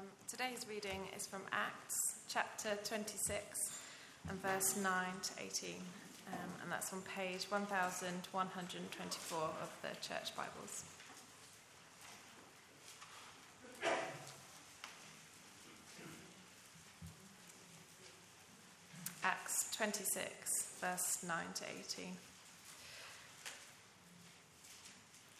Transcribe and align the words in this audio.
Um, 0.00 0.06
today's 0.28 0.64
reading 0.66 1.00
is 1.14 1.26
from 1.26 1.42
Acts 1.52 2.20
chapter 2.26 2.70
26 2.84 3.70
and 4.30 4.42
verse 4.42 4.78
9 4.82 4.92
to 5.22 5.42
18, 5.42 5.74
um, 6.28 6.38
and 6.62 6.72
that's 6.72 6.90
on 6.94 7.02
page 7.02 7.44
1124 7.50 9.38
of 9.38 9.70
the 9.82 9.88
Church 10.00 10.34
Bibles. 10.34 10.84
Acts 19.22 19.76
26, 19.76 20.76
verse 20.80 21.18
9 21.26 21.36
to 21.56 21.64
18. 21.78 22.16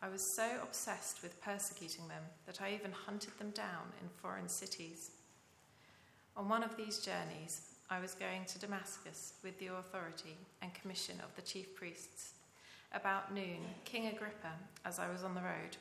I 0.00 0.08
was 0.08 0.34
so 0.36 0.48
obsessed 0.62 1.22
with 1.22 1.42
persecuting 1.42 2.06
them 2.06 2.22
that 2.46 2.62
I 2.62 2.72
even 2.72 2.92
hunted 2.92 3.36
them 3.38 3.50
down 3.50 3.92
in 4.00 4.08
foreign 4.08 4.48
cities. 4.48 5.10
On 6.36 6.48
one 6.48 6.62
of 6.62 6.76
these 6.76 6.98
journeys, 6.98 7.62
I 7.90 7.98
was 7.98 8.14
going 8.14 8.44
to 8.46 8.60
Damascus 8.60 9.34
with 9.42 9.58
the 9.58 9.68
authority 9.68 10.36
and 10.62 10.72
commission 10.72 11.16
of 11.24 11.34
the 11.34 11.42
chief 11.42 11.74
priests. 11.74 12.34
About 12.92 13.34
noon, 13.34 13.58
King 13.84 14.06
Agrippa, 14.06 14.52
as 14.84 15.00
I 15.00 15.10
was 15.10 15.24
on 15.24 15.34
the 15.34 15.40
road, 15.40 15.76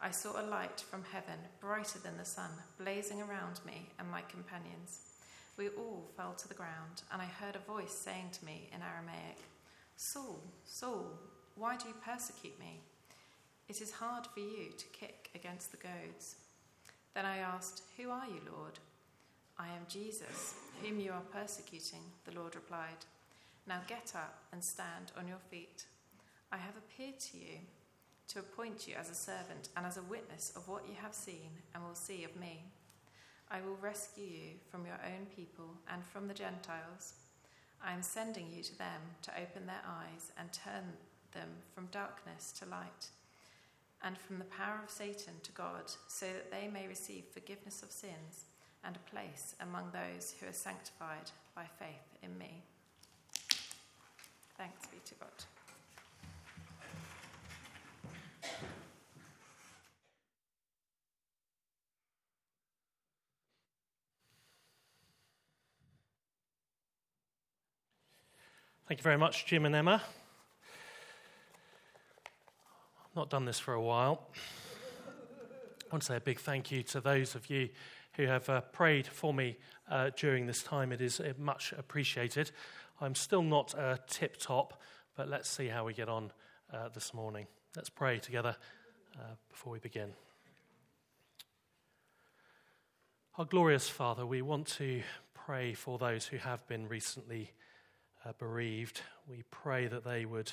I 0.00 0.12
saw 0.12 0.40
a 0.40 0.48
light 0.48 0.80
from 0.88 1.04
heaven, 1.12 1.38
brighter 1.60 1.98
than 1.98 2.16
the 2.16 2.24
sun, 2.24 2.50
blazing 2.78 3.20
around 3.20 3.60
me 3.66 3.90
and 3.98 4.10
my 4.10 4.22
companions. 4.22 5.00
We 5.58 5.68
all 5.70 6.08
fell 6.16 6.34
to 6.38 6.48
the 6.48 6.54
ground, 6.54 7.02
and 7.12 7.20
I 7.20 7.26
heard 7.26 7.56
a 7.56 7.70
voice 7.70 7.92
saying 7.92 8.30
to 8.32 8.44
me 8.46 8.70
in 8.72 8.80
Aramaic, 8.80 9.38
Saul, 9.96 10.40
Saul, 10.64 11.18
why 11.56 11.76
do 11.76 11.88
you 11.88 11.94
persecute 12.02 12.58
me? 12.60 12.80
It 13.68 13.82
is 13.82 13.92
hard 13.92 14.26
for 14.26 14.40
you 14.40 14.70
to 14.78 14.86
kick 14.92 15.28
against 15.34 15.72
the 15.72 15.76
goads. 15.76 16.36
Then 17.14 17.26
I 17.26 17.36
asked, 17.38 17.82
Who 17.98 18.08
are 18.08 18.26
you, 18.26 18.40
Lord? 18.50 18.78
I 19.58 19.66
am 19.66 19.84
Jesus, 19.88 20.54
whom 20.82 20.98
you 20.98 21.12
are 21.12 21.20
persecuting, 21.30 22.00
the 22.24 22.34
Lord 22.34 22.54
replied. 22.54 23.04
Now 23.66 23.80
get 23.86 24.12
up 24.14 24.38
and 24.52 24.64
stand 24.64 25.12
on 25.18 25.28
your 25.28 25.42
feet. 25.50 25.84
I 26.50 26.56
have 26.56 26.78
appeared 26.78 27.20
to 27.20 27.36
you 27.36 27.58
to 28.28 28.38
appoint 28.38 28.88
you 28.88 28.94
as 28.98 29.10
a 29.10 29.14
servant 29.14 29.68
and 29.76 29.84
as 29.84 29.98
a 29.98 30.02
witness 30.02 30.50
of 30.56 30.66
what 30.66 30.88
you 30.88 30.94
have 31.02 31.14
seen 31.14 31.50
and 31.74 31.84
will 31.84 31.94
see 31.94 32.24
of 32.24 32.34
me. 32.36 32.64
I 33.50 33.60
will 33.60 33.76
rescue 33.82 34.24
you 34.24 34.50
from 34.70 34.86
your 34.86 34.98
own 35.04 35.26
people 35.36 35.74
and 35.92 36.02
from 36.06 36.26
the 36.26 36.32
Gentiles. 36.32 37.12
I 37.84 37.92
am 37.92 38.02
sending 38.02 38.46
you 38.50 38.62
to 38.62 38.78
them 38.78 39.02
to 39.22 39.32
open 39.32 39.66
their 39.66 39.84
eyes 39.86 40.32
and 40.38 40.50
turn 40.54 40.84
them 41.32 41.48
from 41.74 41.88
darkness 41.92 42.50
to 42.60 42.64
light 42.64 43.08
and 44.02 44.16
from 44.16 44.38
the 44.38 44.44
power 44.44 44.80
of 44.84 44.90
Satan 44.90 45.34
to 45.42 45.52
God, 45.52 45.90
so 46.06 46.26
that 46.26 46.50
they 46.50 46.68
may 46.68 46.86
receive 46.86 47.24
forgiveness 47.32 47.82
of 47.82 47.90
sins 47.90 48.46
and 48.84 48.96
a 48.96 49.10
place 49.10 49.54
among 49.60 49.90
those 49.92 50.34
who 50.40 50.48
are 50.48 50.52
sanctified 50.52 51.30
by 51.54 51.64
faith 51.78 52.18
in 52.22 52.36
me. 52.38 52.62
Thanks 54.56 54.86
be 54.86 54.98
to 55.04 55.14
God. 55.14 55.28
Thank 68.88 69.00
you 69.00 69.04
very 69.04 69.18
much, 69.18 69.44
Jim 69.44 69.66
and 69.66 69.74
Emma. 69.74 70.02
Not 73.18 73.30
done 73.30 73.46
this 73.46 73.58
for 73.58 73.74
a 73.74 73.82
while. 73.82 74.28
I 75.08 75.90
want 75.90 76.02
to 76.02 76.06
say 76.06 76.16
a 76.18 76.20
big 76.20 76.38
thank 76.38 76.70
you 76.70 76.84
to 76.84 77.00
those 77.00 77.34
of 77.34 77.50
you 77.50 77.68
who 78.12 78.26
have 78.26 78.48
uh, 78.48 78.60
prayed 78.60 79.08
for 79.08 79.34
me 79.34 79.56
uh, 79.90 80.10
during 80.16 80.46
this 80.46 80.62
time. 80.62 80.92
It 80.92 81.00
is 81.00 81.18
uh, 81.18 81.32
much 81.36 81.74
appreciated. 81.76 82.52
I'm 83.00 83.16
still 83.16 83.42
not 83.42 83.76
uh, 83.76 83.96
tip 84.06 84.36
top, 84.36 84.80
but 85.16 85.28
let's 85.28 85.48
see 85.48 85.66
how 85.66 85.84
we 85.84 85.94
get 85.94 86.08
on 86.08 86.30
uh, 86.72 86.90
this 86.94 87.12
morning. 87.12 87.48
Let's 87.74 87.90
pray 87.90 88.20
together 88.20 88.54
uh, 89.16 89.34
before 89.50 89.72
we 89.72 89.80
begin. 89.80 90.10
Our 93.36 93.46
glorious 93.46 93.88
Father, 93.88 94.24
we 94.24 94.42
want 94.42 94.68
to 94.76 95.02
pray 95.34 95.74
for 95.74 95.98
those 95.98 96.26
who 96.26 96.36
have 96.36 96.64
been 96.68 96.86
recently 96.86 97.50
bereaved. 98.38 99.00
We 99.28 99.42
pray 99.50 99.88
that 99.88 100.04
they 100.04 100.24
would 100.24 100.52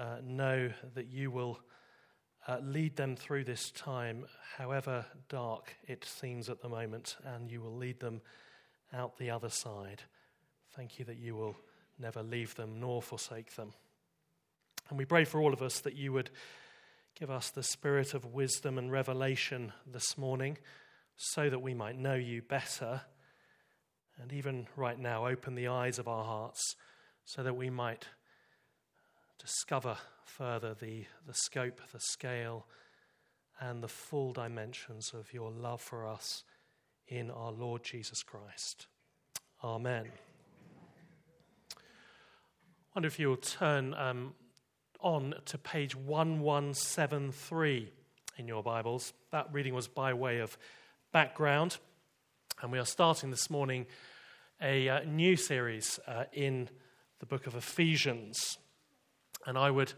uh, 0.00 0.16
know 0.24 0.70
that 0.94 1.08
you 1.08 1.30
will 1.30 1.60
uh, 2.48 2.58
lead 2.62 2.96
them 2.96 3.16
through 3.16 3.44
this 3.44 3.70
time, 3.70 4.24
however 4.56 5.04
dark 5.28 5.76
it 5.86 6.04
seems 6.04 6.48
at 6.48 6.62
the 6.62 6.68
moment, 6.68 7.16
and 7.24 7.50
you 7.50 7.60
will 7.60 7.76
lead 7.76 8.00
them 8.00 8.22
out 8.94 9.18
the 9.18 9.30
other 9.30 9.50
side. 9.50 10.02
Thank 10.74 10.98
you 10.98 11.04
that 11.04 11.18
you 11.18 11.36
will 11.36 11.54
never 11.98 12.22
leave 12.22 12.54
them 12.54 12.80
nor 12.80 13.02
forsake 13.02 13.54
them. 13.56 13.74
And 14.88 14.98
we 14.98 15.04
pray 15.04 15.24
for 15.24 15.38
all 15.38 15.52
of 15.52 15.60
us 15.60 15.80
that 15.80 15.96
you 15.96 16.14
would 16.14 16.30
give 17.18 17.30
us 17.30 17.50
the 17.50 17.62
spirit 17.62 18.14
of 18.14 18.24
wisdom 18.24 18.78
and 18.78 18.90
revelation 18.90 19.72
this 19.86 20.16
morning 20.16 20.56
so 21.16 21.50
that 21.50 21.60
we 21.60 21.74
might 21.74 21.98
know 21.98 22.14
you 22.14 22.40
better. 22.40 23.02
And 24.20 24.32
even 24.32 24.66
right 24.76 24.98
now, 24.98 25.26
open 25.26 25.54
the 25.54 25.68
eyes 25.68 25.98
of 25.98 26.08
our 26.08 26.24
hearts 26.24 26.74
so 27.26 27.42
that 27.42 27.54
we 27.54 27.68
might 27.68 28.06
discover 29.40 29.96
further 30.24 30.74
the, 30.74 31.06
the 31.26 31.34
scope, 31.34 31.80
the 31.92 32.00
scale, 32.00 32.66
and 33.58 33.82
the 33.82 33.88
full 33.88 34.32
dimensions 34.32 35.12
of 35.14 35.32
your 35.32 35.50
love 35.50 35.80
for 35.80 36.06
us 36.06 36.44
in 37.08 37.30
our 37.30 37.50
Lord 37.50 37.82
Jesus 37.82 38.22
Christ. 38.22 38.86
Amen. 39.64 40.06
I 41.76 41.78
wonder 42.94 43.06
if 43.06 43.18
you'll 43.18 43.36
turn 43.36 43.94
um, 43.94 44.34
on 45.00 45.34
to 45.46 45.58
page 45.58 45.96
1173 45.96 47.92
in 48.36 48.48
your 48.48 48.62
Bibles. 48.62 49.12
That 49.32 49.48
reading 49.52 49.74
was 49.74 49.88
by 49.88 50.12
way 50.12 50.38
of 50.38 50.58
background, 51.12 51.78
and 52.62 52.70
we 52.70 52.78
are 52.78 52.86
starting 52.86 53.30
this 53.30 53.48
morning 53.48 53.86
a 54.60 54.88
uh, 54.88 55.00
new 55.04 55.36
series 55.36 55.98
uh, 56.06 56.24
in 56.32 56.68
the 57.20 57.26
book 57.26 57.46
of 57.46 57.54
Ephesians. 57.54 58.58
And 59.46 59.56
I 59.56 59.70
would 59.70 59.92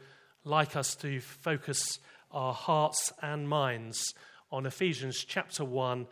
like 0.45 0.77
us 0.77 0.95
to 0.97 1.21
focus 1.21 1.99
our 2.31 2.55
hearts 2.55 3.13
and 3.21 3.49
minds 3.49 4.15
on 4.51 4.67
Ephesians 4.67 5.25
chapter 5.25 5.65
1 5.65 6.07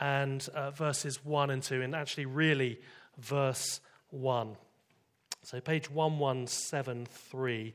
and 0.00 0.48
uh, 0.54 0.70
verses 0.70 1.24
1 1.24 1.50
and 1.50 1.62
2, 1.62 1.82
and 1.82 1.94
actually, 1.94 2.26
really, 2.26 2.80
verse 3.18 3.80
1. 4.10 4.56
So, 5.42 5.60
page 5.60 5.90
1173, 5.90 7.74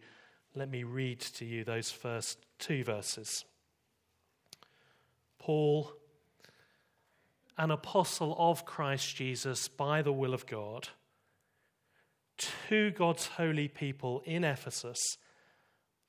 let 0.55 0.69
me 0.69 0.83
read 0.83 1.19
to 1.19 1.45
you 1.45 1.63
those 1.63 1.91
first 1.91 2.39
two 2.59 2.83
verses. 2.83 3.45
Paul, 5.39 5.91
an 7.57 7.71
apostle 7.71 8.35
of 8.37 8.65
Christ 8.65 9.15
Jesus 9.15 9.67
by 9.67 10.01
the 10.01 10.11
will 10.11 10.33
of 10.33 10.45
God 10.45 10.89
to 12.69 12.91
God's 12.91 13.27
holy 13.27 13.67
people 13.67 14.21
in 14.25 14.43
Ephesus, 14.43 14.99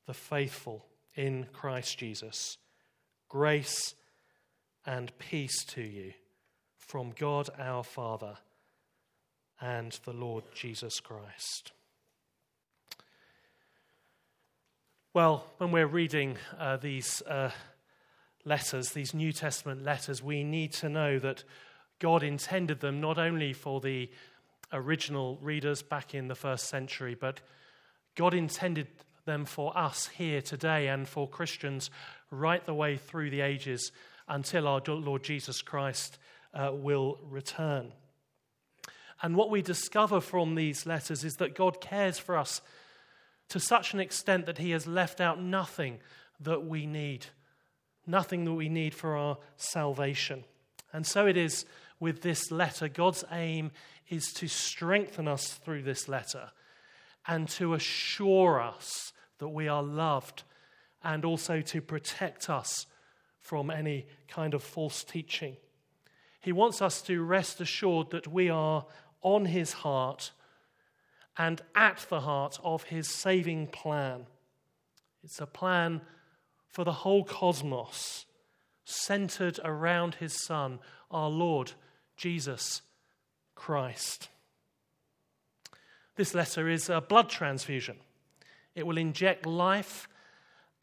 the 0.06 0.14
faithful 0.14 0.87
in 1.14 1.46
Christ 1.52 1.99
Jesus. 1.99 2.58
Grace 3.28 3.94
and 4.84 5.17
peace 5.19 5.64
to 5.64 5.82
you 5.82 6.12
from 6.78 7.11
God 7.11 7.50
our 7.58 7.82
Father 7.82 8.38
and 9.61 9.99
the 10.05 10.12
Lord 10.12 10.44
Jesus 10.55 11.00
Christ. 11.00 11.73
Well, 15.12 15.46
when 15.58 15.73
we're 15.73 15.87
reading 15.87 16.37
uh, 16.58 16.76
these 16.76 17.23
uh, 17.23 17.50
letters, 18.44 18.90
these 18.90 19.14
New 19.14 19.32
Testament 19.32 19.82
letters, 19.82 20.23
we 20.23 20.44
need 20.44 20.73
to 20.75 20.88
know 20.88 21.19
that 21.19 21.43
God 21.99 22.23
intended 22.23 22.81
them 22.81 23.00
not 23.00 23.17
only 23.17 23.55
for 23.55 23.81
the 23.81 24.11
original 24.73 25.39
readers 25.41 25.83
back 25.83 26.15
in 26.15 26.29
the 26.29 26.35
first 26.35 26.69
century, 26.69 27.15
but 27.15 27.41
God 28.15 28.35
intended 28.35 28.89
them 29.25 29.45
for 29.45 29.77
us 29.77 30.09
here 30.09 30.41
today 30.41 30.89
and 30.89 31.07
for 31.07 31.29
Christians 31.29 31.91
right 32.31 32.65
the 32.65 32.75
way 32.75 32.97
through 32.97 33.31
the 33.31 33.41
ages 33.41 33.93
until 34.29 34.67
our 34.67 34.81
Lord 34.87 35.23
Jesus 35.23 35.63
Christ 35.63 36.19
uh, 36.55 36.71
will 36.73 37.19
return. 37.29 37.93
And 39.23 39.37
what 39.37 39.51
we 39.51 39.63
discover 39.63 40.21
from 40.21 40.55
these 40.55 40.87
letters 40.87 41.25
is 41.25 41.35
that 41.37 41.55
God 41.55 41.81
cares 41.81 42.19
for 42.19 42.37
us 42.37 42.61
to 43.49 43.61
such 43.61 43.95
an 43.95 44.01
extent 44.01 44.47
that 44.47 44.59
He 44.59 44.71
has 44.73 44.87
left 44.87 45.21
out 45.21 45.41
nothing 45.41 46.01
that 46.41 46.65
we 46.65 46.87
need, 46.87 47.27
nothing 48.07 48.45
that 48.45 48.53
we 48.53 48.69
need 48.69 48.95
for 48.95 49.17
our 49.17 49.39
salvation. 49.57 50.45
And 50.93 51.07
so 51.07 51.27
it 51.27 51.37
is 51.37 51.65
with 52.01 52.23
this 52.23 52.51
letter. 52.51 52.89
God's 52.89 53.25
aim 53.33 53.71
is 54.09 54.33
to 54.35 54.49
strengthen 54.49 55.27
us 55.27 55.55
through 55.55 55.83
this 55.83 56.09
letter 56.09 56.51
and 57.27 57.49
to 57.49 57.75
assure 57.75 58.61
us 58.61 59.13
that 59.39 59.49
we 59.49 59.69
are 59.69 59.83
loved 59.83 60.45
and 61.03 61.25
also 61.25 61.61
to 61.61 61.81
protect 61.81 62.49
us 62.49 62.87
from 63.41 63.71
any 63.71 64.07
kind 64.29 64.55
of 64.55 64.63
false 64.63 65.05
teaching. 65.05 65.57
He 66.41 66.53
wants 66.53 66.81
us 66.81 67.03
to 67.03 67.23
rest 67.23 67.61
assured 67.61 68.11
that 68.11 68.29
we 68.29 68.49
are 68.49 68.87
on 69.23 69.47
his 69.47 69.73
heart 69.73 70.33
and 71.37 71.61
at 71.75 72.07
the 72.09 72.21
heart 72.21 72.59
of 72.63 72.85
his 72.85 73.09
saving 73.09 73.69
plan. 73.69 74.27
It's 75.23 75.41
a 75.41 75.47
plan 75.47 76.03
for 76.69 76.85
the 76.85 76.93
whole 76.93 77.25
cosmos, 77.25 78.27
centered 78.85 79.59
around 79.65 80.17
his 80.17 80.45
Son, 80.45 80.79
our 81.11 81.29
Lord 81.29 81.73
Jesus 82.17 82.83
Christ. 83.55 84.29
This 86.17 86.35
letter 86.35 86.69
is 86.69 86.89
a 86.89 87.01
blood 87.01 87.29
transfusion. 87.29 87.97
It 88.75 88.87
will 88.87 88.99
inject 88.99 89.47
life 89.47 90.09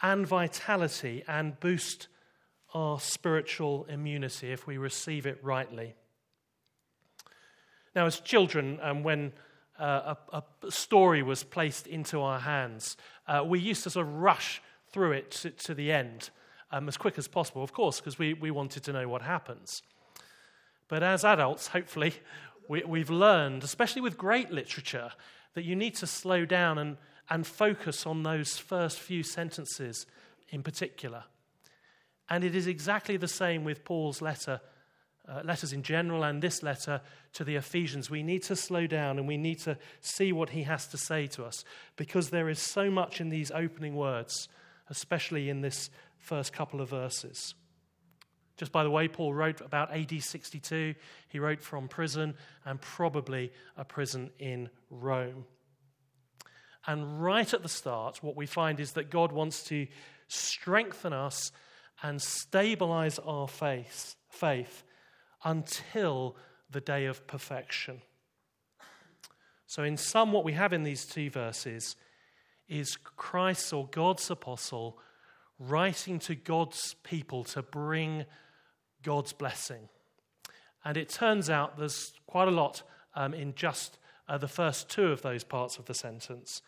and 0.02 0.28
vitality 0.28 1.24
and 1.28 1.60
boost 1.60 2.08
our 2.74 3.00
spiritual 3.00 3.86
immunity 3.90 4.52
if 4.52 4.66
we 4.66 4.78
receive 4.78 5.26
it 5.26 5.40
rightly. 5.44 5.96
Now, 7.96 8.08
as 8.08 8.20
children, 8.20 8.80
um, 8.82 9.04
when 9.04 9.34
uh, 9.80 10.16
a, 10.32 10.44
a, 10.66 10.72
story 10.72 11.22
was 11.22 11.44
placed 11.44 11.86
into 11.86 12.22
our 12.22 12.40
hands, 12.40 12.98
uh, 13.28 13.44
we 13.46 13.60
used 13.60 13.84
to 13.84 13.90
sort 13.90 14.08
of 14.08 14.14
rush 14.14 14.62
through 14.92 15.14
it 15.14 15.32
to, 15.32 15.52
to 15.52 15.74
the 15.74 15.92
end 15.92 16.32
um, 16.72 16.88
as 16.88 16.98
quick 16.98 17.18
as 17.18 17.28
possible, 17.28 17.64
of 17.64 17.72
course, 17.74 18.00
because 18.00 18.18
we, 18.18 18.34
we 18.34 18.50
wanted 18.50 18.84
to 18.84 18.94
know 18.94 19.08
what 19.08 19.22
happens. 19.22 19.84
But 20.94 21.02
as 21.02 21.26
adults, 21.26 21.70
hopefully, 21.70 22.14
we, 22.68 22.84
we've 22.84 23.10
learned, 23.10 23.64
especially 23.64 24.04
with 24.04 24.16
great 24.16 24.52
literature, 24.52 25.10
that 25.56 25.64
you 25.64 25.76
need 25.76 25.96
to 25.96 26.06
slow 26.06 26.46
down 26.46 26.78
and, 26.78 26.98
and 27.32 27.48
focus 27.48 28.06
on 28.06 28.22
those 28.22 28.60
first 28.60 29.00
few 29.00 29.24
sentences 29.24 30.06
in 30.50 30.62
particular. 30.62 31.24
And 32.30 32.44
it 32.44 32.56
is 32.56 32.68
exactly 32.68 33.18
the 33.18 33.28
same 33.28 33.64
with 33.64 33.84
Paul's 33.84 34.22
letter, 34.22 34.62
uh, 35.28 35.42
letters 35.44 35.74
in 35.74 35.82
general, 35.82 36.24
and 36.24 36.44
this 36.44 36.62
letter 36.62 37.02
to 37.34 37.44
the 37.44 37.56
Ephesians. 37.56 38.12
We 38.12 38.22
need 38.22 38.44
to 38.44 38.56
slow 38.56 38.86
down 38.86 39.18
and 39.18 39.28
we 39.28 39.38
need 39.38 39.62
to 39.62 39.80
see 40.00 40.32
what 40.32 40.52
he 40.52 40.62
has 40.62 40.86
to 40.90 40.98
say 41.00 41.26
to 41.26 41.44
us 41.44 41.66
because 41.96 42.30
there 42.30 42.50
is 42.50 42.60
so 42.60 42.92
much 42.92 43.20
in 43.20 43.30
these 43.30 43.50
opening 43.50 43.96
words, 43.96 44.48
especially 44.92 45.50
in 45.50 45.62
this 45.62 45.90
first 46.20 46.54
couple 46.54 46.82
of 46.82 46.90
verses. 46.90 47.56
Just 48.58 48.72
by 48.72 48.84
the 48.84 48.90
way, 48.90 49.08
Paul 49.08 49.34
wrote 49.34 49.62
about 49.62 49.92
AD 49.92 50.22
62. 50.22 50.96
He 51.30 51.40
wrote 51.40 51.62
from 51.62 51.88
prison 51.88 52.36
and 52.66 52.80
probably 52.80 53.52
a 53.76 53.84
prison 53.84 54.30
in 54.38 54.70
Rome. 54.90 55.46
And 56.86 57.24
right 57.24 57.52
at 57.54 57.64
the 57.64 57.70
start, 57.70 58.22
what 58.22 58.36
we 58.36 58.46
find 58.46 58.80
is 58.80 58.92
that 58.92 59.10
God 59.10 59.32
wants 59.32 59.64
to 59.66 59.88
strengthen 60.28 61.14
us 61.14 61.52
and 62.02 62.22
stabilize 62.22 63.20
our 63.20 63.48
faith, 63.48 64.16
faith 64.30 64.84
until 65.44 66.36
the 66.70 66.82
day 66.82 67.06
of 67.06 67.26
perfection. 67.26 68.02
So, 69.66 69.84
in 69.84 69.98
sum, 69.98 70.32
what 70.32 70.44
we 70.44 70.54
have 70.54 70.74
in 70.74 70.84
these 70.84 71.06
two 71.06 71.30
verses 71.30 71.96
is 72.68 72.98
Christ 72.98 73.74
or 73.74 73.88
God's 73.88 74.30
apostle 74.30 75.00
writing 75.58 76.20
to 76.20 76.36
God's 76.36 76.96
people 77.04 77.44
to 77.46 77.62
bring 77.62 78.26
God's 79.04 79.34
blessing. 79.34 79.90
And 80.86 80.98
it 80.98 81.10
turns 81.10 81.50
out 81.50 81.78
there's 81.78 82.14
quite 82.28 82.48
a 82.48 82.52
lot 82.52 82.84
um, 83.16 83.34
in 83.34 83.54
just 83.56 83.98
uh, 84.28 84.38
the 84.38 84.48
first 84.48 84.90
two 84.90 85.08
of 85.08 85.22
those 85.22 85.44
parts 85.44 85.78
of 85.78 85.86
the 85.86 85.94
sentence. 85.94 86.62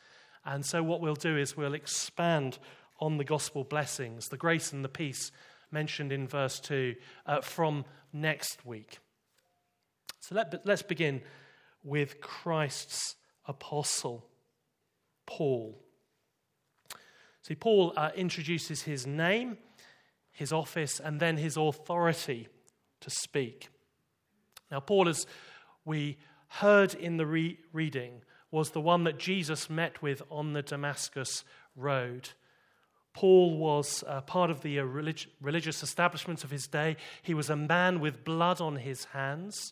And 0.45 0.65
so, 0.65 0.83
what 0.83 1.01
we'll 1.01 1.15
do 1.15 1.37
is 1.37 1.57
we'll 1.57 1.73
expand 1.73 2.59
on 2.99 3.17
the 3.17 3.23
gospel 3.23 3.63
blessings, 3.63 4.29
the 4.29 4.37
grace 4.37 4.71
and 4.71 4.85
the 4.85 4.89
peace 4.89 5.31
mentioned 5.71 6.11
in 6.11 6.27
verse 6.27 6.59
2 6.59 6.95
uh, 7.25 7.41
from 7.41 7.83
next 8.13 8.65
week. 8.65 8.99
So, 10.19 10.35
let, 10.35 10.65
let's 10.65 10.83
begin 10.83 11.21
with 11.83 12.21
Christ's 12.21 13.15
apostle, 13.47 14.25
Paul. 15.25 15.81
See, 17.41 17.55
Paul 17.55 17.93
uh, 17.95 18.09
introduces 18.15 18.83
his 18.83 19.05
name, 19.05 19.57
his 20.35 20.51
office, 20.51 20.99
and 20.99 21.19
then 21.19 21.37
his 21.37 21.57
authority 21.57 22.49
to 22.99 23.09
speak. 23.09 23.69
Now, 24.69 24.81
Paul, 24.81 25.07
as 25.07 25.25
we 25.85 26.17
heard 26.47 26.93
in 26.93 27.17
the 27.17 27.25
re- 27.25 27.57
reading, 27.71 28.21
was 28.51 28.71
the 28.71 28.81
one 28.81 29.05
that 29.05 29.17
Jesus 29.17 29.69
met 29.69 30.01
with 30.01 30.21
on 30.29 30.53
the 30.53 30.61
Damascus 30.61 31.43
road. 31.75 32.29
Paul 33.13 33.57
was 33.57 34.03
uh, 34.07 34.21
part 34.21 34.49
of 34.49 34.61
the 34.61 34.79
uh, 34.79 34.83
relig- 34.83 35.29
religious 35.41 35.81
establishment 35.81 36.43
of 36.43 36.51
his 36.51 36.67
day. 36.67 36.97
He 37.21 37.33
was 37.33 37.49
a 37.49 37.55
man 37.55 38.01
with 38.01 38.25
blood 38.25 38.59
on 38.59 38.75
his 38.75 39.05
hands. 39.05 39.71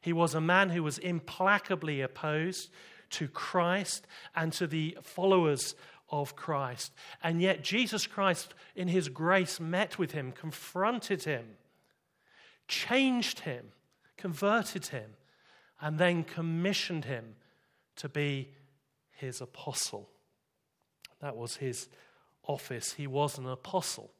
He 0.00 0.12
was 0.12 0.34
a 0.34 0.40
man 0.40 0.70
who 0.70 0.82
was 0.82 0.98
implacably 0.98 2.00
opposed 2.00 2.70
to 3.10 3.28
Christ 3.28 4.06
and 4.34 4.52
to 4.54 4.66
the 4.66 4.98
followers 5.02 5.74
of 6.10 6.36
Christ. 6.36 6.92
And 7.22 7.40
yet, 7.40 7.62
Jesus 7.62 8.06
Christ, 8.06 8.54
in 8.74 8.88
his 8.88 9.08
grace, 9.08 9.60
met 9.60 9.98
with 9.98 10.12
him, 10.12 10.32
confronted 10.32 11.24
him, 11.24 11.44
changed 12.68 13.40
him, 13.40 13.66
converted 14.16 14.86
him, 14.86 15.10
and 15.80 15.98
then 15.98 16.24
commissioned 16.24 17.04
him 17.04 17.36
to 17.96 18.08
be 18.08 18.50
his 19.12 19.40
apostle. 19.40 20.08
That 21.20 21.36
was 21.36 21.56
his 21.56 21.88
office. 22.46 22.94
He 22.94 23.06
was 23.06 23.38
an 23.38 23.46
apostle. 23.46 24.10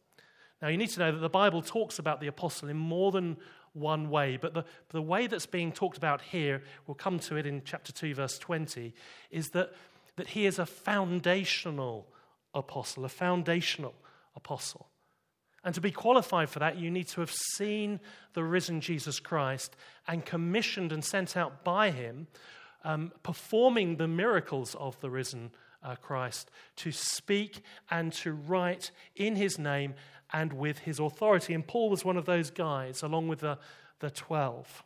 Now, 0.60 0.68
you 0.68 0.76
need 0.76 0.90
to 0.90 1.00
know 1.00 1.12
that 1.12 1.18
the 1.18 1.28
Bible 1.28 1.62
talks 1.62 1.98
about 1.98 2.20
the 2.20 2.26
apostle 2.26 2.68
in 2.68 2.76
more 2.76 3.10
than 3.10 3.38
one 3.72 4.10
way, 4.10 4.36
but 4.36 4.52
the, 4.52 4.64
the 4.90 5.00
way 5.00 5.26
that's 5.26 5.46
being 5.46 5.72
talked 5.72 5.96
about 5.96 6.20
here, 6.20 6.62
we'll 6.86 6.94
come 6.94 7.18
to 7.20 7.36
it 7.36 7.46
in 7.46 7.62
chapter 7.64 7.92
2, 7.92 8.14
verse 8.14 8.38
20, 8.38 8.92
is 9.30 9.50
that 9.50 9.72
that 10.16 10.28
he 10.28 10.46
is 10.46 10.58
a 10.58 10.66
foundational 10.66 12.06
apostle, 12.54 13.04
a 13.04 13.08
foundational 13.08 13.94
apostle. 14.34 14.88
And 15.62 15.74
to 15.74 15.80
be 15.80 15.90
qualified 15.90 16.48
for 16.48 16.58
that, 16.58 16.78
you 16.78 16.90
need 16.90 17.08
to 17.08 17.20
have 17.20 17.32
seen 17.32 18.00
the 18.32 18.44
risen 18.44 18.80
Jesus 18.80 19.20
Christ 19.20 19.76
and 20.08 20.24
commissioned 20.24 20.90
and 20.90 21.04
sent 21.04 21.36
out 21.36 21.64
by 21.64 21.90
him, 21.90 22.28
um, 22.82 23.12
performing 23.22 23.96
the 23.96 24.08
miracles 24.08 24.74
of 24.76 24.98
the 25.00 25.10
risen 25.10 25.50
uh, 25.82 25.96
Christ, 25.96 26.50
to 26.76 26.92
speak 26.92 27.62
and 27.90 28.12
to 28.14 28.32
write 28.32 28.90
in 29.16 29.36
his 29.36 29.58
name 29.58 29.94
and 30.32 30.52
with 30.52 30.80
his 30.80 30.98
authority. 30.98 31.52
And 31.52 31.66
Paul 31.66 31.90
was 31.90 32.04
one 32.04 32.16
of 32.16 32.24
those 32.24 32.50
guys, 32.50 33.02
along 33.02 33.28
with 33.28 33.40
the, 33.40 33.58
the 33.98 34.10
12. 34.10 34.82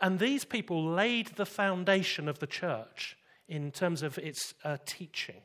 And 0.00 0.18
these 0.18 0.44
people 0.44 0.84
laid 0.84 1.28
the 1.28 1.46
foundation 1.46 2.28
of 2.28 2.40
the 2.40 2.46
church 2.46 3.16
in 3.52 3.70
terms 3.70 4.02
of 4.02 4.16
its 4.16 4.54
uh, 4.64 4.78
teaching. 4.86 5.42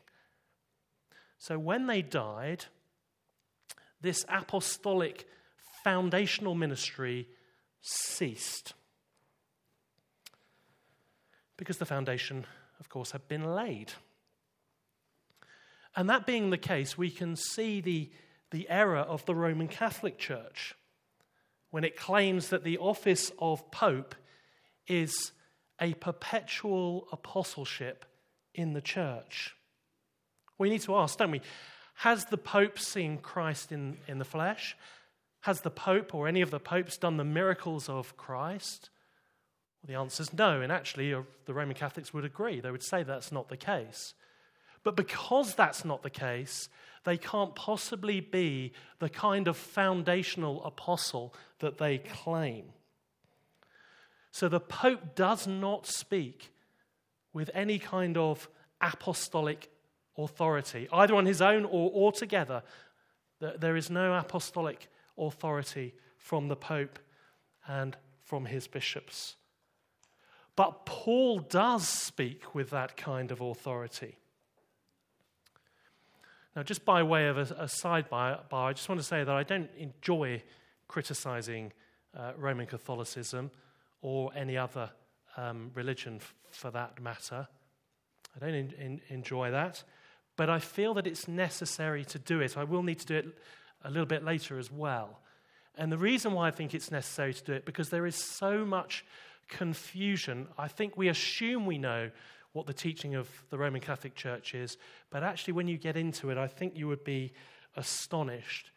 So 1.37 1.59
when 1.59 1.87
they 1.87 2.01
died, 2.01 2.63
this 3.99 4.23
apostolic 4.29 5.27
foundational 5.83 6.55
ministry 6.55 7.27
ceased. 7.81 8.73
Because 11.57 11.79
the 11.79 11.85
foundation, 11.85 12.45
of 12.79 12.87
course, 12.87 13.11
had 13.11 13.27
been 13.27 13.43
laid. 13.43 13.91
And 15.93 16.09
that 16.09 16.25
being 16.25 16.49
the 16.49 16.57
case, 16.57 16.97
we 16.97 17.09
can 17.09 17.35
see 17.35 17.81
the, 17.81 18.09
the 18.51 18.69
error 18.69 18.99
of 18.99 19.25
the 19.25 19.35
Roman 19.35 19.67
Catholic 19.67 20.17
Church 20.17 20.75
when 21.71 21.83
it 21.83 21.97
claims 21.97 22.47
that 22.49 22.63
the 22.63 22.77
office 22.77 23.33
of 23.37 23.69
Pope 23.69 24.15
is 24.87 25.33
a 25.79 25.93
perpetual 25.95 27.07
apostleship 27.11 28.05
in 28.53 28.73
the 28.73 28.81
church. 28.81 29.55
We 30.57 30.69
need 30.69 30.81
to 30.81 30.95
ask, 30.95 31.17
don't 31.17 31.31
we? 31.31 31.41
Has 31.95 32.25
the 32.25 32.37
Pope 32.37 32.79
seen 32.79 33.17
Christ 33.17 33.71
in, 33.71 33.97
in 34.07 34.17
the 34.17 34.25
flesh? 34.25 34.75
Has 35.41 35.61
the 35.61 35.69
Pope 35.69 36.13
or 36.13 36.27
any 36.27 36.41
of 36.41 36.51
the 36.51 36.59
popes 36.59 36.97
done 36.97 37.17
the 37.17 37.23
miracles 37.23 37.89
of 37.89 38.17
Christ? 38.17 38.89
Well, 39.81 39.87
the 39.87 39.99
answer 39.99 40.23
is 40.23 40.33
no, 40.33 40.61
and 40.61 40.71
actually, 40.71 41.13
uh, 41.13 41.21
the 41.45 41.53
Roman 41.53 41.75
Catholics 41.75 42.13
would 42.13 42.25
agree. 42.25 42.59
They 42.59 42.71
would 42.71 42.83
say 42.83 43.03
that's 43.03 43.31
not 43.31 43.49
the 43.49 43.57
case. 43.57 44.13
But 44.83 44.95
because 44.95 45.55
that's 45.55 45.85
not 45.85 46.03
the 46.03 46.09
case, 46.09 46.69
they 47.03 47.17
can't 47.17 47.55
possibly 47.55 48.19
be 48.19 48.73
the 48.99 49.09
kind 49.09 49.47
of 49.47 49.57
foundational 49.57 50.63
apostle 50.65 51.33
that 51.59 51.77
they 51.77 51.99
claim. 51.99 52.65
So 54.37 54.47
the 54.47 54.59
Pope 54.59 55.15
does 55.15 55.47
not 55.47 55.87
speak 55.87 56.51
with 57.33 57.49
any 57.55 57.79
kind 57.79 58.15
of 58.19 58.47
apostolic 58.79 59.67
authority, 60.15 60.87
either 60.93 61.15
on 61.15 61.25
his 61.25 61.41
own 61.41 61.65
or 61.65 61.89
altogether. 61.91 62.61
There 63.39 63.75
is 63.75 63.89
no 63.89 64.13
apostolic 64.13 64.89
authority 65.17 65.95
from 66.19 66.49
the 66.49 66.55
Pope 66.55 66.99
and 67.67 67.97
from 68.21 68.45
his 68.45 68.67
bishops. 68.67 69.37
But 70.55 70.85
Paul 70.85 71.39
does 71.39 71.87
speak 71.87 72.53
with 72.53 72.69
that 72.69 72.95
kind 72.95 73.31
of 73.31 73.41
authority. 73.41 74.19
Now, 76.55 76.61
just 76.61 76.85
by 76.85 77.01
way 77.01 77.25
of 77.27 77.39
a, 77.39 77.55
a 77.55 77.65
sidebar, 77.65 78.41
I 78.53 78.73
just 78.73 78.87
want 78.87 79.01
to 79.01 79.07
say 79.07 79.23
that 79.23 79.35
I 79.35 79.41
don't 79.41 79.71
enjoy 79.79 80.43
criticizing 80.87 81.73
uh, 82.15 82.33
Roman 82.37 82.67
Catholicism 82.67 83.49
or 84.01 84.31
any 84.35 84.57
other 84.57 84.89
um, 85.35 85.71
religion 85.73 86.17
f- 86.17 86.33
for 86.51 86.71
that 86.71 87.01
matter. 87.01 87.47
I 88.35 88.39
don't 88.39 88.53
in, 88.53 88.73
in, 88.79 89.01
enjoy 89.09 89.51
that. 89.51 89.83
But 90.35 90.49
I 90.49 90.59
feel 90.59 90.93
that 90.95 91.07
it's 91.07 91.27
necessary 91.27 92.05
to 92.05 92.19
do 92.19 92.41
it. 92.41 92.57
I 92.57 92.63
will 92.63 92.83
need 92.83 92.99
to 92.99 93.05
do 93.05 93.15
it 93.15 93.25
a 93.83 93.89
little 93.89 94.05
bit 94.05 94.23
later 94.23 94.59
as 94.59 94.71
well. 94.71 95.19
And 95.75 95.91
the 95.91 95.97
reason 95.97 96.33
why 96.33 96.47
I 96.47 96.51
think 96.51 96.73
it's 96.73 96.91
necessary 96.91 97.33
to 97.33 97.43
do 97.43 97.53
it, 97.53 97.65
because 97.65 97.89
there 97.89 98.05
is 98.05 98.15
so 98.15 98.65
much 98.65 99.05
confusion. 99.47 100.47
I 100.57 100.67
think 100.67 100.97
we 100.97 101.07
assume 101.07 101.65
we 101.65 101.77
know 101.77 102.11
what 102.53 102.65
the 102.65 102.73
teaching 102.73 103.15
of 103.15 103.29
the 103.49 103.57
Roman 103.57 103.81
Catholic 103.81 104.15
Church 104.15 104.55
is, 104.55 104.77
but 105.09 105.23
actually, 105.23 105.53
when 105.53 105.67
you 105.67 105.77
get 105.77 105.95
into 105.95 106.29
it, 106.31 106.37
I 106.37 106.47
think 106.47 106.75
you 106.75 106.87
would 106.87 107.03
be 107.03 107.33
astonished. 107.75 108.71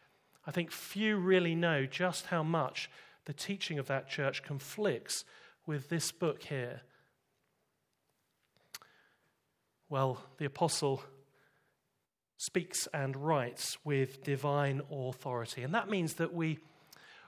I 0.45 0.51
think 0.51 0.71
few 0.71 1.17
really 1.17 1.55
know 1.55 1.85
just 1.85 2.27
how 2.27 2.43
much 2.43 2.89
the 3.25 3.33
teaching 3.33 3.79
of 3.79 3.87
that 3.87 4.09
church 4.09 4.43
conflicts 4.43 5.23
with 5.65 5.89
this 5.89 6.11
book 6.11 6.43
here. 6.43 6.81
Well, 9.89 10.23
the 10.37 10.45
apostle 10.45 11.03
speaks 12.37 12.87
and 12.93 13.15
writes 13.15 13.77
with 13.83 14.23
divine 14.23 14.81
authority, 14.89 15.63
and 15.63 15.73
that 15.73 15.89
means 15.89 16.15
that 16.15 16.33
we 16.33 16.59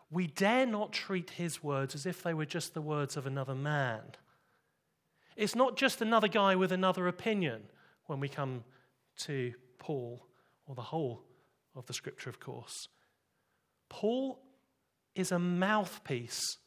we 0.09 0.27
dare 0.27 0.67
not 0.67 0.93
treat 0.93 1.31
his 1.31 1.63
words 1.63 1.95
as 1.95 2.05
if 2.05 2.21
they 2.21 2.35
were 2.35 2.45
just 2.45 2.75
the 2.75 2.81
words 2.81 3.17
of 3.17 3.25
another 3.25 3.55
man. 3.55 4.01
It's 5.35 5.55
not 5.55 5.75
just 5.75 6.01
another 6.01 6.27
guy 6.27 6.55
with 6.55 6.71
another 6.71 7.07
opinion 7.07 7.63
when 8.05 8.19
we 8.19 8.29
come 8.29 8.63
to 9.21 9.53
Paul 9.79 10.23
or 10.67 10.75
the 10.75 10.81
whole 10.81 11.23
of 11.75 11.87
the 11.87 11.93
scripture, 11.93 12.29
of 12.29 12.39
course. 12.39 12.87
Paul 13.89 14.39
is 15.15 15.31
a 15.31 15.39
mouthpiece 15.39 16.57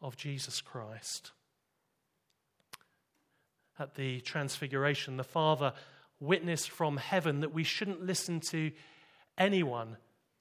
of 0.00 0.16
Jesus 0.16 0.60
Christ. 0.60 1.32
At 3.78 3.94
the 3.94 4.20
Transfiguration, 4.20 5.16
the 5.16 5.24
Father 5.24 5.72
witnessed 6.20 6.70
from 6.70 6.96
heaven 6.96 7.40
that 7.40 7.52
we 7.52 7.64
shouldn't 7.64 8.04
listen 8.04 8.40
to 8.50 8.70
anyone 9.36 9.96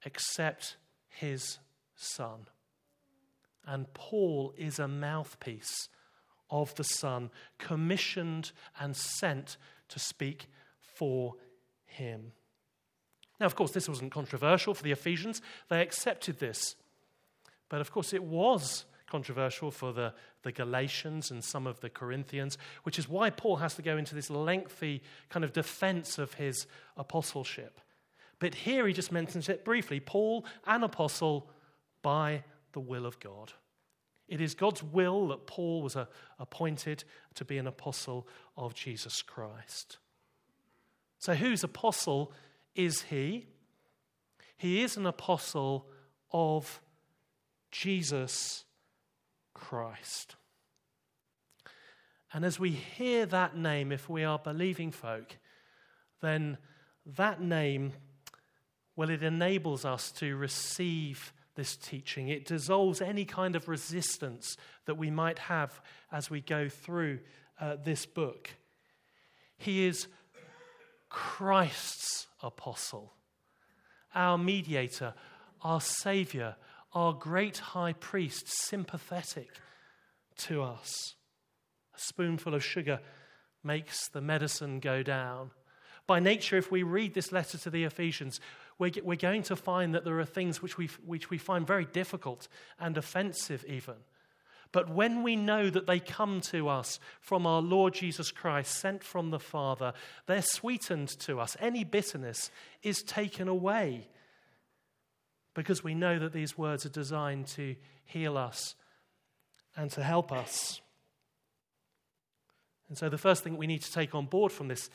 except 0.06 0.78
his 1.08 1.60
Son. 1.96 2.48
And 3.66 3.92
Paul 3.94 4.54
is 4.58 4.78
a 4.78 4.88
mouthpiece 4.88 5.90
of 6.50 6.76
the 6.76 6.84
Son, 6.84 7.32
commissioned 7.58 8.52
and 8.80 8.96
sent 8.96 9.58
to 9.90 10.00
speak 10.00 10.48
for 10.80 11.36
him. 11.86 12.34
Now, 13.40 13.48
of 13.48 13.56
course, 13.56 13.72
this 13.72 13.90
wasn't 13.90 14.12
controversial 14.12 14.74
for 14.74 14.84
the 14.84 14.92
Ephesians. 14.92 15.42
They 15.70 15.82
accepted 15.82 16.40
this. 16.40 16.76
But 17.74 17.82
of 17.82 17.90
course, 17.90 18.14
it 18.14 18.24
was 18.24 18.86
controversial 19.08 19.72
for 19.72 19.92
the, 19.92 20.14
the 20.44 20.52
Galatians 20.52 21.32
and 21.32 21.44
some 21.44 21.66
of 21.66 21.80
the 21.80 21.90
Corinthians, 21.90 22.56
which 22.84 23.00
is 23.00 23.10
why 23.10 23.32
Paul 23.32 23.56
has 23.56 23.74
to 23.74 23.82
go 23.82 23.98
into 23.98 24.14
this 24.14 24.30
lengthy 24.30 25.02
kind 25.30 25.44
of 25.44 25.54
defense 25.54 26.20
of 26.20 26.36
his 26.36 26.68
apostleship. 26.98 27.82
But 28.38 28.54
here 28.54 28.86
he 28.86 28.94
just 28.94 29.12
mentions 29.12 29.50
it 29.50 29.66
briefly 29.66 30.00
Paul, 30.00 30.46
an 30.68 30.84
apostle 30.84 31.50
by 32.04 32.44
the 32.74 32.80
will 32.80 33.08
of 33.08 33.20
God. 33.20 33.54
It 34.28 34.40
is 34.40 34.54
God's 34.54 34.84
will 34.84 35.30
that 35.30 35.48
Paul 35.48 35.82
was 35.82 35.96
a, 35.96 36.08
appointed 36.38 37.06
to 37.34 37.44
be 37.44 37.58
an 37.58 37.66
apostle 37.66 38.28
of 38.56 38.76
Jesus 38.76 39.24
Christ. 39.24 39.98
So, 41.18 41.34
whose 41.34 41.64
apostle 41.64 42.34
is 42.76 43.02
he? 43.10 43.48
He 44.58 44.84
is 44.84 44.96
an 44.96 45.08
apostle 45.08 45.88
of 46.32 46.80
Jesus 47.74 48.66
Christ. 49.56 50.36
And 52.32 52.46
as 52.46 52.60
we 52.60 52.70
hear 52.70 53.26
that 53.26 53.58
name, 53.58 53.92
if 53.92 54.08
we 54.08 54.24
are 54.24 54.38
believing 54.40 54.92
folk, 54.92 55.38
then 56.22 56.60
that 57.18 57.42
name, 57.42 57.94
well, 58.96 59.10
it 59.10 59.24
enables 59.24 59.86
us 59.86 60.12
to 60.14 60.36
receive 60.36 61.34
this 61.56 61.76
teaching. 61.76 62.30
It 62.30 62.46
dissolves 62.46 63.02
any 63.02 63.26
kind 63.26 63.56
of 63.56 63.68
resistance 63.68 64.56
that 64.86 64.96
we 64.96 65.10
might 65.10 65.40
have 65.40 65.82
as 66.12 66.30
we 66.30 66.42
go 66.42 66.70
through 66.70 67.20
uh, 67.60 67.78
this 67.84 68.06
book. 68.06 68.52
He 69.58 69.86
is 69.88 70.08
Christ's 71.10 72.28
apostle, 72.42 73.14
our 74.14 74.38
mediator, 74.38 75.16
our 75.64 75.82
Savior, 75.82 76.56
our 76.94 77.14
great 77.14 77.58
high 77.58 77.94
priest, 77.94 78.48
sympathetic 78.48 79.50
to 80.38 80.62
us. 80.64 81.16
A 81.96 82.00
spoonful 82.00 82.54
of 82.54 82.64
sugar 82.64 83.00
makes 83.64 84.08
the 84.10 84.22
medicine 84.22 84.80
go 84.80 85.04
down. 85.04 85.52
By 86.06 86.20
nature, 86.20 86.58
if 86.58 86.72
we 86.72 86.84
read 86.84 87.14
this 87.14 87.32
letter 87.32 87.58
to 87.60 87.70
the 87.70 87.86
Ephesians, 87.86 88.40
we're 88.78 89.16
going 89.16 89.44
to 89.44 89.56
find 89.56 89.96
that 89.96 90.04
there 90.04 90.20
are 90.20 90.26
things 90.26 90.62
which 90.62 90.78
we, 90.78 90.88
which 91.06 91.30
we 91.30 91.38
find 91.38 91.66
very 91.66 91.86
difficult 91.86 92.48
and 92.80 92.98
offensive, 92.98 93.64
even. 93.68 93.96
But 94.74 94.90
when 94.90 95.22
we 95.22 95.36
know 95.36 95.70
that 95.70 95.86
they 95.86 96.00
come 96.00 96.42
to 96.42 96.68
us 96.68 97.00
from 97.22 97.46
our 97.46 97.62
Lord 97.62 97.94
Jesus 97.94 98.32
Christ, 98.32 98.76
sent 98.76 99.04
from 99.04 99.30
the 99.30 99.40
Father, 99.40 99.94
they're 100.26 100.42
sweetened 100.42 101.10
to 101.20 101.40
us. 101.40 101.56
Any 101.60 101.84
bitterness 101.84 102.50
is 102.82 103.04
taken 103.04 103.48
away 103.48 104.10
because 105.54 105.84
we 105.84 105.94
know 105.94 106.20
that 106.20 106.34
these 106.34 106.58
words 106.58 106.86
are 106.86 106.90
designed 106.90 107.48
to 107.48 107.76
heal 108.06 108.38
us 108.38 108.76
and 109.76 109.92
to 109.92 110.04
help 110.04 110.32
us. 110.32 110.82
And 112.90 112.98
so, 112.98 113.10
the 113.10 113.18
first 113.18 113.44
thing 113.44 113.58
we 113.58 113.68
need 113.68 113.82
to 113.82 113.92
take 113.92 114.14
on 114.14 114.26
board 114.26 114.52
from 114.52 114.68
this 114.68 114.90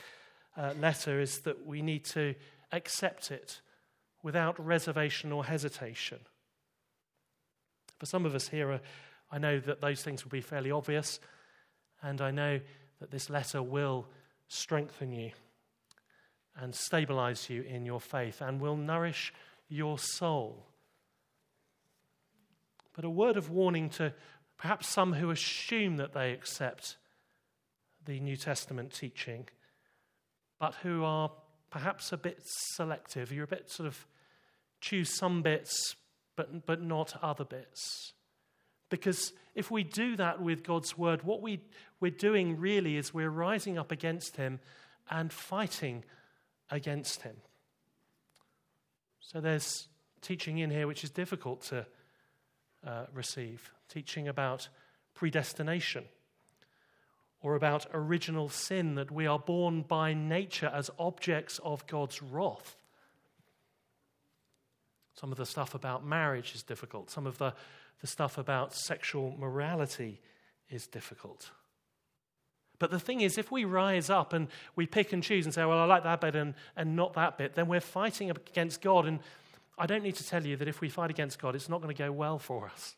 uh, 0.57 0.75
letter 0.79 1.21
is 1.21 1.41
that 1.41 1.67
we 1.67 1.83
need 1.83 2.05
to 2.07 2.35
accept 2.73 3.31
it 3.31 3.61
without 4.23 4.65
reservation 4.65 5.33
or 5.33 5.45
hesitation. 5.45 6.19
For 7.99 8.07
some 8.07 8.27
of 8.27 8.35
us 8.35 8.49
here, 8.49 8.73
uh, 8.73 8.79
I 9.31 9.39
know 9.39 9.59
that 9.61 9.81
those 9.81 10.03
things 10.03 10.25
will 10.25 10.31
be 10.31 10.41
fairly 10.41 10.71
obvious, 10.71 11.21
and 12.03 12.21
I 12.21 12.31
know 12.31 12.61
that 13.01 13.11
this 13.11 13.31
letter 13.31 13.63
will 13.63 14.07
strengthen 14.49 15.13
you 15.13 15.33
and 16.57 16.75
stabilize 16.75 17.49
you 17.49 17.63
in 17.63 17.85
your 17.87 18.01
faith 18.01 18.41
and 18.41 18.61
will 18.61 18.77
nourish 18.77 19.33
your 19.69 19.99
soul. 19.99 20.67
But 22.95 23.05
a 23.05 23.11
word 23.11 23.37
of 23.37 23.51
warning 23.51 23.91
to 23.91 24.13
perhaps 24.57 24.89
some 24.89 25.13
who 25.13 25.31
assume 25.31 25.99
that 25.99 26.15
they 26.15 26.33
accept 26.33 26.97
the 28.05 28.19
New 28.19 28.37
Testament 28.37 28.93
teaching, 28.93 29.49
but 30.59 30.75
who 30.83 31.05
are 31.05 31.31
perhaps 31.71 32.13
a 32.13 32.17
bit 32.17 32.41
selective. 32.43 33.31
You're 33.31 33.45
a 33.45 33.49
bit 33.49 33.71
sort 33.71 33.87
of 33.87 34.07
choose 34.81 35.17
some 35.17 35.43
bits, 35.43 35.97
but, 36.37 36.67
but 36.67 36.83
not 36.83 37.15
other 37.23 37.45
bits. 37.45 38.15
Because 38.91 39.33
if 39.55 39.71
we 39.71 39.85
do 39.85 40.17
that 40.17 40.41
with 40.41 40.65
God's 40.65 40.97
word, 40.97 41.23
what 41.23 41.43
we, 41.43 41.61
we're 42.01 42.11
doing 42.11 42.59
really 42.59 42.97
is 42.97 43.13
we're 43.13 43.31
rising 43.31 43.79
up 43.79 43.93
against 43.93 44.37
Him 44.37 44.61
and 45.11 45.33
fighting 45.33 46.05
against 46.71 47.23
Him. 47.23 47.37
So 49.31 49.43
there's 49.43 49.89
teaching 50.23 50.57
in 50.57 50.71
here 50.71 50.87
which 50.87 51.05
is 51.05 51.11
difficult 51.11 51.61
to 51.65 51.85
uh, 52.87 53.05
receive 53.13 53.71
teaching 53.91 54.27
about 54.27 54.69
predestination 55.15 56.05
or 57.43 57.55
about 57.55 57.87
original 57.93 58.49
sin, 58.49 58.95
that 58.95 59.11
we 59.11 59.27
are 59.27 59.39
born 59.39 59.83
by 59.83 60.15
nature 60.15 60.73
as 60.75 60.91
objects 60.99 61.61
of 61.63 61.87
God's 61.87 62.23
wrath. 62.23 62.75
Some 65.15 65.31
of 65.31 65.39
the 65.39 65.47
stuff 65.47 65.75
about 65.75 66.05
marriage 66.05 66.55
is 66.55 66.63
difficult. 66.63 67.11
Some 67.11 67.27
of 67.27 67.39
the, 67.39 67.53
the 68.01 68.07
stuff 68.07 68.39
about 68.39 68.75
sexual 68.75 69.37
morality 69.39 70.21
is 70.71 70.87
difficult. 70.87 71.51
But 72.79 72.91
the 72.91 73.01
thing 73.01 73.21
is, 73.23 73.39
if 73.39 73.51
we 73.51 73.65
rise 73.65 74.09
up 74.09 74.33
and 74.33 74.49
we 74.77 74.87
pick 74.87 75.13
and 75.13 75.23
choose 75.23 75.45
and 75.47 75.55
say, 75.55 75.65
well, 75.65 75.79
I 75.79 75.85
like 75.85 76.05
that 76.05 76.21
bit 76.21 76.37
and, 76.37 76.55
and 76.77 76.95
not 76.95 77.15
that 77.15 77.37
bit, 77.37 77.55
then 77.55 77.67
we're 77.67 77.81
fighting 77.81 78.31
against 78.31 78.81
God. 78.81 79.07
And 79.07 79.19
I 79.77 79.87
don't 79.87 80.03
need 80.03 80.15
to 80.17 80.27
tell 80.27 80.45
you 80.45 80.57
that 80.57 80.69
if 80.69 80.81
we 80.81 80.89
fight 80.89 81.11
against 81.11 81.41
God, 81.41 81.55
it's 81.55 81.69
not 81.69 81.83
going 81.83 81.95
to 81.95 82.03
go 82.03 82.13
well 82.13 82.39
for 82.39 82.67
us. 82.67 82.95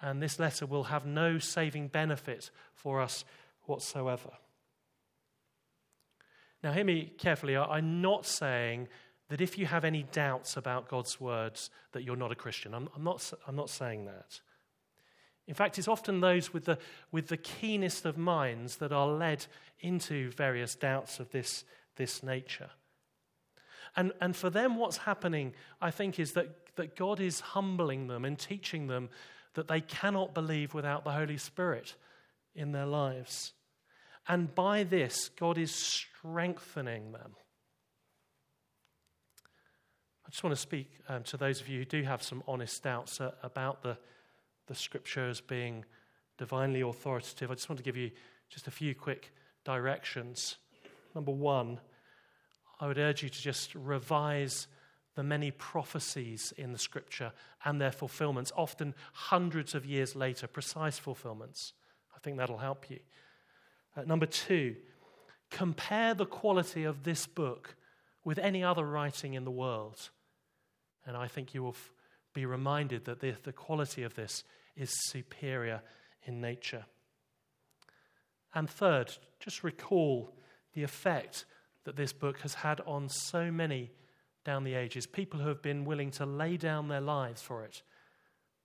and 0.00 0.20
this 0.20 0.38
letter 0.38 0.66
will 0.66 0.84
have 0.84 1.06
no 1.06 1.38
saving 1.38 1.88
benefit 1.88 2.50
for 2.74 3.00
us 3.00 3.24
whatsoever. 3.66 4.30
Now, 6.62 6.72
hear 6.72 6.84
me 6.84 7.12
carefully. 7.18 7.56
I'm 7.56 8.02
not 8.02 8.26
saying 8.26 8.88
that 9.28 9.40
if 9.40 9.56
you 9.56 9.66
have 9.66 9.84
any 9.84 10.02
doubts 10.12 10.56
about 10.56 10.88
God's 10.88 11.20
words, 11.20 11.70
that 11.92 12.02
you're 12.02 12.16
not 12.16 12.32
a 12.32 12.36
Christian. 12.36 12.74
I'm, 12.74 12.88
I'm, 12.94 13.04
not, 13.04 13.32
I'm 13.46 13.56
not 13.56 13.70
saying 13.70 14.04
that. 14.06 14.40
In 15.48 15.54
fact, 15.54 15.78
it's 15.78 15.88
often 15.88 16.20
those 16.20 16.52
with 16.52 16.66
the, 16.66 16.78
with 17.10 17.28
the 17.28 17.36
keenest 17.36 18.06
of 18.06 18.16
minds 18.16 18.76
that 18.76 18.92
are 18.92 19.08
led 19.08 19.46
into 19.80 20.30
various 20.30 20.74
doubts 20.74 21.18
of 21.18 21.30
this, 21.30 21.64
this 21.96 22.22
nature. 22.22 22.70
And, 23.96 24.12
and 24.20 24.34
for 24.36 24.50
them, 24.50 24.76
what's 24.76 24.98
happening, 24.98 25.52
I 25.80 25.90
think, 25.90 26.18
is 26.18 26.32
that, 26.32 26.74
that 26.76 26.96
God 26.96 27.20
is 27.20 27.40
humbling 27.40 28.06
them 28.06 28.24
and 28.24 28.38
teaching 28.38 28.86
them 28.86 29.10
that 29.54 29.68
they 29.68 29.80
cannot 29.80 30.32
believe 30.32 30.72
without 30.72 31.04
the 31.04 31.12
Holy 31.12 31.36
Spirit 31.36 31.96
in 32.54 32.72
their 32.72 32.86
lives. 32.86 33.52
And 34.28 34.54
by 34.54 34.84
this, 34.84 35.28
God 35.30 35.58
is 35.58 35.74
strengthening 35.74 37.12
them. 37.12 37.32
I 40.24 40.30
just 40.30 40.44
want 40.44 40.54
to 40.54 40.60
speak 40.60 40.88
um, 41.08 41.24
to 41.24 41.36
those 41.36 41.60
of 41.60 41.68
you 41.68 41.80
who 41.80 41.84
do 41.84 42.02
have 42.04 42.22
some 42.22 42.42
honest 42.46 42.82
doubts 42.82 43.20
uh, 43.20 43.32
about 43.42 43.82
the, 43.82 43.98
the 44.72 44.78
scriptures 44.78 45.40
being 45.40 45.84
divinely 46.38 46.80
authoritative. 46.80 47.50
I 47.50 47.54
just 47.54 47.68
want 47.68 47.76
to 47.76 47.84
give 47.84 47.96
you 47.96 48.10
just 48.48 48.66
a 48.66 48.70
few 48.70 48.94
quick 48.94 49.32
directions. 49.64 50.56
Number 51.14 51.30
one, 51.30 51.78
I 52.80 52.86
would 52.86 52.96
urge 52.98 53.22
you 53.22 53.28
to 53.28 53.42
just 53.42 53.74
revise 53.74 54.66
the 55.14 55.22
many 55.22 55.50
prophecies 55.50 56.54
in 56.56 56.72
the 56.72 56.78
scripture 56.78 57.32
and 57.66 57.78
their 57.78 57.92
fulfillments, 57.92 58.50
often 58.56 58.94
hundreds 59.12 59.74
of 59.74 59.84
years 59.84 60.16
later, 60.16 60.46
precise 60.46 60.98
fulfillments. 60.98 61.74
I 62.16 62.18
think 62.20 62.38
that'll 62.38 62.58
help 62.58 62.88
you. 62.88 63.00
Uh, 63.94 64.02
number 64.02 64.24
two, 64.24 64.76
compare 65.50 66.14
the 66.14 66.24
quality 66.24 66.84
of 66.84 67.02
this 67.02 67.26
book 67.26 67.76
with 68.24 68.38
any 68.38 68.64
other 68.64 68.86
writing 68.86 69.34
in 69.34 69.44
the 69.44 69.50
world. 69.50 70.08
And 71.04 71.14
I 71.14 71.28
think 71.28 71.52
you 71.52 71.62
will 71.62 71.70
f- 71.70 71.92
be 72.32 72.46
reminded 72.46 73.04
that 73.04 73.20
the, 73.20 73.34
the 73.42 73.52
quality 73.52 74.04
of 74.04 74.14
this 74.14 74.44
is 74.76 74.90
superior 75.08 75.82
in 76.24 76.40
nature. 76.40 76.84
And 78.54 78.68
third, 78.68 79.16
just 79.40 79.64
recall 79.64 80.34
the 80.74 80.82
effect 80.82 81.44
that 81.84 81.96
this 81.96 82.12
book 82.12 82.40
has 82.40 82.54
had 82.54 82.80
on 82.86 83.08
so 83.08 83.50
many 83.50 83.90
down 84.44 84.64
the 84.64 84.74
ages, 84.74 85.06
people 85.06 85.40
who 85.40 85.48
have 85.48 85.62
been 85.62 85.84
willing 85.84 86.10
to 86.12 86.26
lay 86.26 86.56
down 86.56 86.88
their 86.88 87.00
lives 87.00 87.42
for 87.42 87.64
it, 87.64 87.82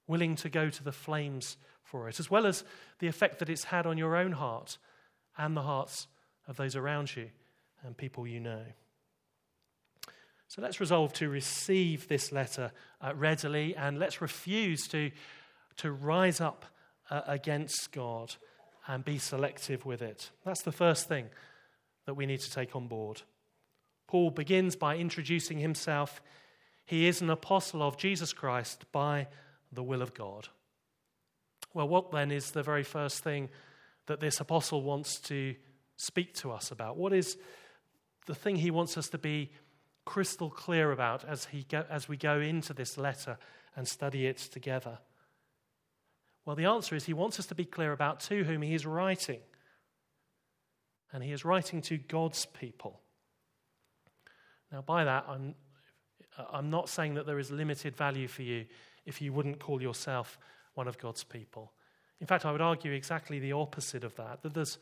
willing 0.07 0.35
to 0.35 0.49
go 0.49 0.69
to 0.69 0.83
the 0.83 0.91
flames 0.91 1.57
for 1.83 2.09
it, 2.09 2.19
as 2.19 2.29
well 2.29 2.45
as 2.45 2.63
the 2.99 3.07
effect 3.07 3.39
that 3.39 3.49
it's 3.49 3.65
had 3.65 3.85
on 3.85 3.97
your 3.97 4.15
own 4.15 4.31
heart 4.31 4.77
and 5.37 5.55
the 5.55 5.61
hearts 5.61 6.07
of 6.47 6.57
those 6.57 6.75
around 6.75 7.15
you 7.15 7.29
and 7.83 7.95
people 7.95 8.25
you 8.25 8.39
know. 8.39 8.63
So 10.47 10.61
let's 10.61 10.79
resolve 10.79 11.11
to 11.13 11.29
receive 11.29 12.07
this 12.07 12.31
letter 12.31 12.71
uh, 13.01 13.13
readily 13.15 13.75
and 13.75 13.99
let's 13.99 14.21
refuse 14.21 14.87
to, 14.89 15.11
to 15.77 15.91
rise 15.91 16.41
up 16.41 16.65
uh, 17.09 17.21
against 17.27 17.91
God 17.91 18.35
and 18.87 19.03
be 19.03 19.17
selective 19.17 19.85
with 19.85 20.01
it. 20.01 20.31
That's 20.45 20.63
the 20.63 20.71
first 20.71 21.07
thing 21.07 21.29
that 22.05 22.15
we 22.15 22.25
need 22.25 22.39
to 22.39 22.51
take 22.51 22.75
on 22.75 22.87
board. 22.87 23.21
Paul 24.07 24.31
begins 24.31 24.75
by 24.75 24.95
introducing 24.95 25.59
himself. 25.59 26.21
He 26.85 27.07
is 27.07 27.21
an 27.21 27.29
apostle 27.29 27.83
of 27.83 27.97
Jesus 27.97 28.31
Christ 28.31 28.85
by 28.91 29.27
the 29.71 29.83
will 29.83 30.01
of 30.01 30.13
God. 30.13 30.47
Well, 31.73 31.89
what 31.89 32.11
then 32.11 32.31
is 32.31 32.51
the 32.51 32.63
very 32.63 32.83
first 32.83 33.23
thing 33.23 33.49
that 34.05 34.21
this 34.21 34.39
apostle 34.39 34.81
wants 34.81 35.19
to 35.21 35.55
speak 35.97 36.33
to 36.35 36.51
us 36.51 36.71
about? 36.71 36.97
What 36.97 37.11
is 37.11 37.37
the 38.25 38.35
thing 38.35 38.55
he 38.55 38.71
wants 38.71 38.97
us 38.97 39.09
to 39.09 39.17
be 39.17 39.51
crystal 40.05 40.49
clear 40.49 40.93
about 40.93 41.25
as, 41.25 41.45
he 41.45 41.63
go, 41.63 41.85
as 41.89 42.07
we 42.07 42.15
go 42.15 42.39
into 42.39 42.73
this 42.73 42.97
letter 42.97 43.37
and 43.75 43.85
study 43.85 44.25
it 44.25 44.37
together? 44.37 44.99
Well, 46.47 46.55
the 46.55 46.63
answer 46.63 46.95
is 46.95 47.03
he 47.03 47.13
wants 47.13 47.41
us 47.41 47.47
to 47.47 47.55
be 47.55 47.65
clear 47.65 47.91
about 47.91 48.21
to 48.21 48.45
whom 48.45 48.61
he 48.61 48.73
is 48.73 48.85
writing. 48.85 49.41
And 51.11 51.21
he 51.21 51.33
is 51.33 51.43
writing 51.43 51.81
to 51.81 51.97
God's 51.97 52.45
people. 52.45 53.01
Now, 54.71 54.81
by 54.81 55.03
that, 55.03 55.25
I'm, 55.27 55.55
I'm 56.49 56.69
not 56.69 56.87
saying 56.87 57.15
that 57.15 57.25
there 57.25 57.37
is 57.37 57.51
limited 57.51 57.97
value 57.97 58.29
for 58.29 58.43
you 58.43 58.63
if 59.05 59.21
you 59.21 59.33
wouldn't 59.33 59.59
call 59.59 59.81
yourself 59.81 60.39
one 60.73 60.87
of 60.87 60.97
God's 60.97 61.25
people. 61.25 61.73
In 62.21 62.27
fact, 62.27 62.45
I 62.45 62.53
would 62.53 62.61
argue 62.61 62.93
exactly 62.93 63.39
the 63.39 63.51
opposite 63.51 64.05
of 64.05 64.15
that, 64.15 64.41
that, 64.43 64.53
there's, 64.53 64.77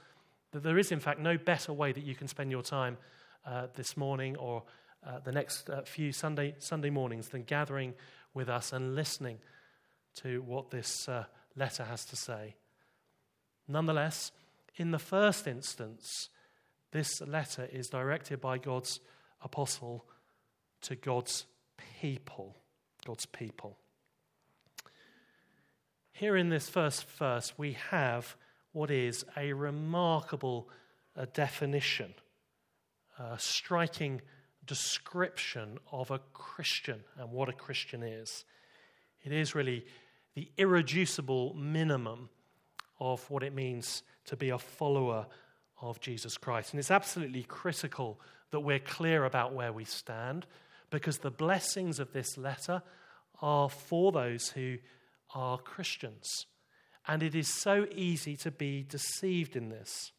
that 0.51 0.61
there 0.61 0.77
is, 0.77 0.91
in 0.91 0.99
fact, 0.99 1.19
no 1.19 1.35
better 1.35 1.73
way 1.73 1.91
that 1.91 2.03
you 2.03 2.13
can 2.13 2.27
spend 2.27 2.51
your 2.51 2.61
time 2.61 2.95
uh, 3.43 3.69
this 3.73 3.97
morning 3.97 4.37
or 4.37 4.61
uh, 5.03 5.17
the 5.17 5.31
next 5.31 5.67
uh, 5.71 5.81
few 5.81 6.11
Sunday, 6.11 6.53
Sunday 6.59 6.91
mornings 6.91 7.29
than 7.29 7.41
gathering 7.41 7.95
with 8.35 8.49
us 8.49 8.71
and 8.71 8.93
listening 8.93 9.39
to 10.17 10.43
what 10.43 10.69
this 10.69 11.09
uh, 11.09 11.25
letter 11.55 11.83
has 11.83 12.05
to 12.05 12.15
say. 12.15 12.55
Nonetheless, 13.67 14.31
in 14.75 14.91
the 14.91 14.99
first 14.99 15.47
instance, 15.47 16.29
this 16.91 17.21
letter 17.21 17.67
is 17.71 17.89
directed 17.89 18.41
by 18.41 18.57
God's 18.57 18.99
apostle 19.41 20.05
to 20.81 20.95
God's 20.95 21.45
people. 22.01 22.55
God's 23.05 23.25
people. 23.25 23.77
Here 26.11 26.35
in 26.37 26.49
this 26.49 26.69
first 26.69 27.07
verse, 27.09 27.53
we 27.57 27.73
have 27.89 28.35
what 28.71 28.89
is 28.89 29.25
a 29.37 29.53
remarkable 29.53 30.69
uh, 31.15 31.25
definition, 31.33 32.13
a 33.19 33.37
striking 33.37 34.21
description 34.65 35.77
of 35.91 36.11
a 36.11 36.19
Christian 36.33 37.03
and 37.17 37.31
what 37.31 37.49
a 37.49 37.53
Christian 37.53 38.01
is. 38.01 38.45
It 39.23 39.31
is 39.31 39.55
really 39.55 39.85
the 40.35 40.49
irreducible 40.57 41.53
minimum 41.55 42.29
of 42.99 43.29
what 43.29 43.43
it 43.43 43.53
means 43.53 44.03
to 44.25 44.35
be 44.35 44.49
a 44.49 44.59
follower 44.59 45.25
of 45.81 45.99
Jesus 45.99 46.37
Christ. 46.37 46.71
And 46.71 46.79
it's 46.79 46.91
absolutely 46.91 47.43
critical 47.43 48.19
that 48.51 48.59
we're 48.59 48.79
clear 48.79 49.25
about 49.25 49.53
where 49.53 49.73
we 49.73 49.85
stand 49.85 50.45
because 50.89 51.17
the 51.17 51.31
blessings 51.31 51.99
of 51.99 52.13
this 52.13 52.37
letter 52.37 52.81
are 53.41 53.69
for 53.69 54.11
those 54.11 54.49
who 54.49 54.77
are 55.33 55.57
Christians. 55.57 56.45
And 57.07 57.21
it 57.21 57.35
is 57.35 57.61
so 57.61 57.87
easy 57.93 58.35
to 58.37 58.51
be 58.51 58.83
deceived 58.83 59.55
in 59.55 59.69
this. 59.69 60.11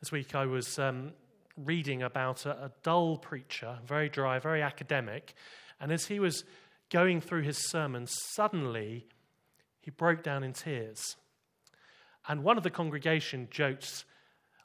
This 0.00 0.12
week 0.12 0.34
I 0.34 0.46
was 0.46 0.78
um, 0.78 1.12
reading 1.56 2.02
about 2.02 2.46
a, 2.46 2.50
a 2.50 2.72
dull 2.82 3.16
preacher, 3.16 3.78
very 3.86 4.08
dry, 4.08 4.38
very 4.38 4.62
academic, 4.62 5.34
and 5.80 5.92
as 5.92 6.06
he 6.06 6.20
was 6.20 6.44
going 6.90 7.20
through 7.20 7.42
his 7.42 7.68
sermon, 7.68 8.06
suddenly 8.06 9.06
he 9.80 9.90
broke 9.90 10.22
down 10.22 10.44
in 10.44 10.52
tears. 10.52 11.16
And 12.28 12.44
one 12.44 12.56
of 12.56 12.62
the 12.62 12.70
congregation 12.70 13.48
jokes, 13.50 14.04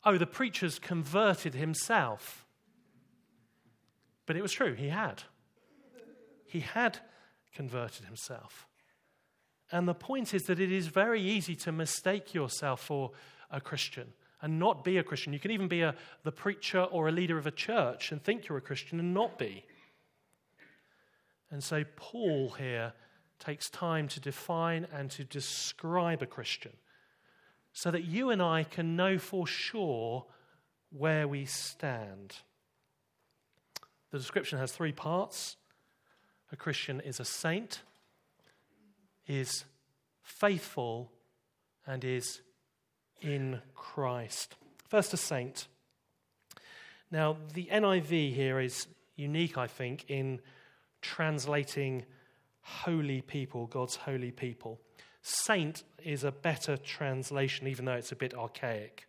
Oh, 0.06 0.18
the 0.18 0.28
preacher's 0.28 0.80
converted 0.80 1.54
himself. 1.54 2.46
But 4.26 4.36
it 4.36 4.42
was 4.42 4.52
true, 4.52 4.74
he 4.74 4.90
had. 4.90 5.24
He 6.46 6.60
had 6.60 7.00
converted 7.54 8.06
himself. 8.06 8.68
And 9.72 9.88
the 9.88 9.94
point 9.94 10.34
is 10.34 10.44
that 10.44 10.60
it 10.60 10.72
is 10.72 10.88
very 10.88 11.22
easy 11.22 11.56
to 11.58 11.72
mistake 11.72 12.34
yourself 12.34 12.82
for 12.82 13.12
a 13.50 13.62
Christian 13.62 14.14
and 14.42 14.60
not 14.60 14.84
be 14.84 14.98
a 14.98 15.04
Christian. 15.04 15.34
You 15.34 15.40
can 15.40 15.52
even 15.52 15.68
be 15.68 15.82
a, 15.82 15.96
the 16.24 16.32
preacher 16.32 16.84
or 16.84 17.08
a 17.08 17.12
leader 17.12 17.38
of 17.38 17.48
a 17.48 17.52
church 17.52 18.12
and 18.12 18.22
think 18.22 18.48
you're 18.48 18.58
a 18.58 18.62
Christian 18.62 19.00
and 19.00 19.14
not 19.14 19.40
be. 19.40 19.66
And 21.54 21.64
so 21.64 21.84
Paul 21.96 22.56
here 22.58 22.94
takes 23.38 23.70
time 23.70 24.08
to 24.08 24.20
define 24.20 24.88
and 24.92 25.12
to 25.12 25.24
describe 25.24 26.24
a 26.24 26.26
Christian 26.26 26.72
so 27.74 27.92
that 27.92 28.06
you 28.06 28.32
and 28.32 28.42
I 28.42 28.64
can 28.64 28.96
know 28.96 29.20
for 29.20 29.46
sure 29.46 30.26
where 30.90 31.28
we 31.28 31.46
stand. 31.46 32.38
The 34.10 34.18
description 34.18 34.58
has 34.58 34.72
three 34.72 34.92
parts 34.94 35.58
a 36.52 36.56
Christian 36.56 37.00
is 37.02 37.20
a 37.20 37.26
saint, 37.26 37.82
is 39.28 39.64
faithful, 40.24 41.12
and 41.86 42.04
is 42.04 42.42
in 43.22 43.62
Christ. 43.76 44.56
First, 44.88 45.14
a 45.14 45.18
saint. 45.18 45.68
Now, 47.12 47.38
the 47.54 47.70
NIV 47.72 48.34
here 48.34 48.60
is 48.60 48.88
unique, 49.16 49.56
I 49.56 49.68
think, 49.68 50.06
in 50.08 50.40
translating 51.04 52.04
holy 52.62 53.22
people, 53.22 53.68
God's 53.68 53.96
holy 53.96 54.32
people. 54.32 54.80
Saint 55.22 55.84
is 56.04 56.24
a 56.24 56.32
better 56.32 56.78
translation, 56.78 57.68
even 57.68 57.86
though 57.86 57.94
it's 57.94 58.12
a 58.12 58.16
bit 58.16 58.34
archaic. 58.34 59.06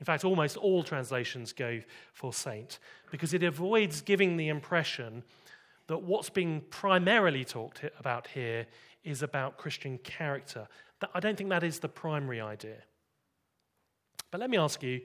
In 0.00 0.04
fact, 0.04 0.24
almost 0.24 0.56
all 0.56 0.82
translations 0.82 1.52
go 1.52 1.80
for 2.12 2.32
saint 2.32 2.78
because 3.10 3.32
it 3.32 3.42
avoids 3.42 4.02
giving 4.02 4.36
the 4.36 4.48
impression 4.48 5.22
that 5.86 6.02
what's 6.02 6.30
being 6.30 6.62
primarily 6.70 7.44
talked 7.44 7.82
about 7.98 8.26
here 8.26 8.66
is 9.02 9.22
about 9.22 9.56
Christian 9.56 9.98
character. 9.98 10.66
I 11.14 11.20
don't 11.20 11.36
think 11.36 11.50
that 11.50 11.62
is 11.62 11.78
the 11.78 11.88
primary 11.88 12.40
idea. 12.40 12.82
But 14.30 14.40
let 14.40 14.50
me 14.50 14.58
ask 14.58 14.82
you 14.82 15.00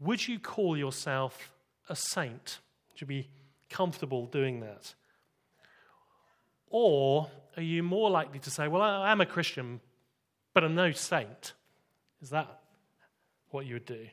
would 0.00 0.26
you 0.26 0.40
call 0.40 0.76
yourself 0.76 1.52
a 1.88 1.94
saint? 1.94 2.58
You 2.96 3.06
be 3.06 3.28
comfortable 3.72 4.26
doing 4.26 4.60
that? 4.60 4.94
Or 6.68 7.30
are 7.56 7.62
you 7.62 7.82
more 7.82 8.10
likely 8.10 8.38
to 8.40 8.50
say, 8.50 8.68
well, 8.68 8.82
I 8.82 9.10
am 9.10 9.20
a 9.20 9.26
Christian, 9.26 9.80
but 10.54 10.62
I'm 10.64 10.74
no 10.74 10.92
saint? 10.92 11.54
Is 12.22 12.30
that 12.30 12.60
what 13.50 13.66
you 13.66 13.74
would 13.74 13.86
do? 13.86 14.06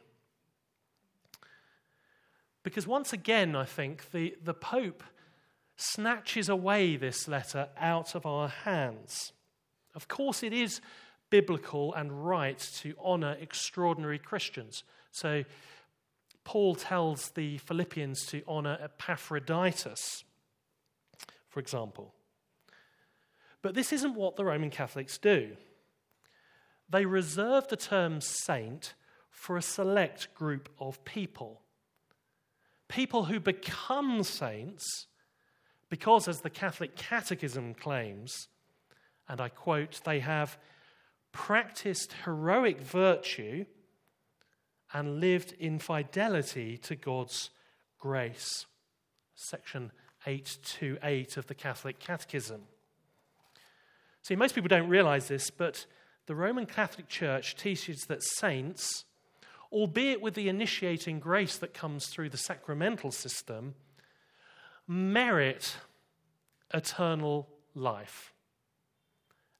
Because 2.63 2.87
once 2.87 3.13
again, 3.13 3.55
I 3.55 3.65
think 3.65 4.11
the, 4.11 4.35
the 4.43 4.53
Pope 4.53 5.03
snatches 5.77 6.49
away 6.49 6.97
this 6.97 7.27
letter 7.27 7.69
out 7.77 8.15
of 8.15 8.25
our 8.25 8.49
hands. 8.49 9.31
Of 9.95 10.07
course, 10.07 10.43
it 10.43 10.53
is 10.53 10.81
biblical 11.29 11.93
and 11.93 12.27
right 12.27 12.59
to 12.81 12.93
honor 13.01 13.37
extraordinary 13.39 14.19
Christians. 14.19 14.83
So, 15.11 15.45
Paul 16.43 16.75
tells 16.75 17.31
the 17.31 17.57
Philippians 17.59 18.25
to 18.27 18.41
honor 18.47 18.77
Epaphroditus, 18.81 20.23
for 21.47 21.59
example. 21.59 22.13
But 23.61 23.75
this 23.75 23.91
isn't 23.93 24.15
what 24.15 24.35
the 24.35 24.45
Roman 24.45 24.69
Catholics 24.69 25.17
do. 25.17 25.57
They 26.89 27.05
reserve 27.05 27.67
the 27.67 27.75
term 27.75 28.21
saint 28.21 28.93
for 29.29 29.57
a 29.57 29.61
select 29.61 30.33
group 30.33 30.69
of 30.79 31.03
people. 31.05 31.61
People 32.87 33.25
who 33.25 33.39
become 33.39 34.23
saints 34.23 35.07
because, 35.89 36.27
as 36.27 36.41
the 36.41 36.49
Catholic 36.49 36.95
Catechism 36.95 37.73
claims, 37.75 38.47
and 39.27 39.39
I 39.41 39.49
quote, 39.49 40.01
they 40.05 40.19
have 40.19 40.57
practiced 41.31 42.13
heroic 42.25 42.81
virtue 42.81 43.65
and 44.93 45.19
lived 45.19 45.53
in 45.59 45.79
fidelity 45.79 46.77
to 46.77 46.95
God's 46.95 47.49
grace. 47.99 48.65
Section 49.35 49.91
828 50.25 51.37
of 51.37 51.47
the 51.47 51.53
Catholic 51.53 51.99
Catechism. 51.99 52.61
See, 54.21 54.35
most 54.35 54.55
people 54.55 54.67
don't 54.67 54.89
realize 54.89 55.27
this, 55.27 55.49
but 55.49 55.85
the 56.25 56.35
Roman 56.35 56.65
Catholic 56.65 57.07
Church 57.07 57.55
teaches 57.55 58.05
that 58.07 58.21
saints, 58.21 59.05
albeit 59.71 60.21
with 60.21 60.33
the 60.33 60.49
initiating 60.49 61.19
grace 61.19 61.57
that 61.57 61.73
comes 61.73 62.07
through 62.07 62.29
the 62.29 62.37
sacramental 62.37 63.11
system, 63.11 63.75
merit 64.87 65.77
eternal 66.73 67.47
life. 67.73 68.33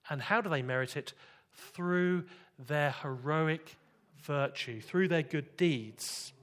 And 0.10 0.22
how 0.22 0.42
do 0.42 0.50
they 0.50 0.62
merit 0.62 0.98
it? 0.98 1.14
Through 1.54 2.26
their 2.58 2.92
heroic 2.92 3.76
virtue, 4.22 4.82
through 4.82 5.08
their 5.08 5.24
good 5.24 5.58
deeds. 5.58 6.34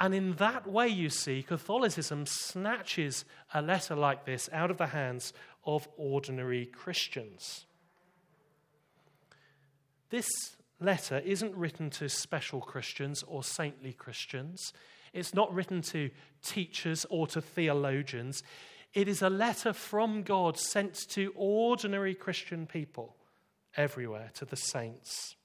And 0.00 0.14
in 0.14 0.34
that 0.34 0.66
way, 0.66 0.88
you 0.88 1.08
see, 1.08 1.42
Catholicism 1.42 2.26
snatches 2.26 3.24
a 3.52 3.62
letter 3.62 3.94
like 3.94 4.24
this 4.24 4.50
out 4.52 4.70
of 4.70 4.78
the 4.78 4.88
hands 4.88 5.32
of 5.64 5.88
ordinary 5.96 6.66
Christians. 6.66 7.66
This 10.10 10.28
letter 10.80 11.22
isn't 11.24 11.54
written 11.54 11.90
to 11.90 12.08
special 12.08 12.60
Christians 12.60 13.22
or 13.26 13.42
saintly 13.42 13.92
Christians. 13.92 14.72
It's 15.12 15.32
not 15.32 15.54
written 15.54 15.80
to 15.82 16.10
teachers 16.42 17.06
or 17.08 17.26
to 17.28 17.40
theologians. 17.40 18.42
It 18.92 19.08
is 19.08 19.22
a 19.22 19.30
letter 19.30 19.72
from 19.72 20.22
God 20.22 20.58
sent 20.58 21.08
to 21.10 21.32
ordinary 21.36 22.14
Christian 22.14 22.66
people 22.66 23.16
everywhere, 23.76 24.30
to 24.34 24.44
the 24.44 24.56
saints. 24.56 25.36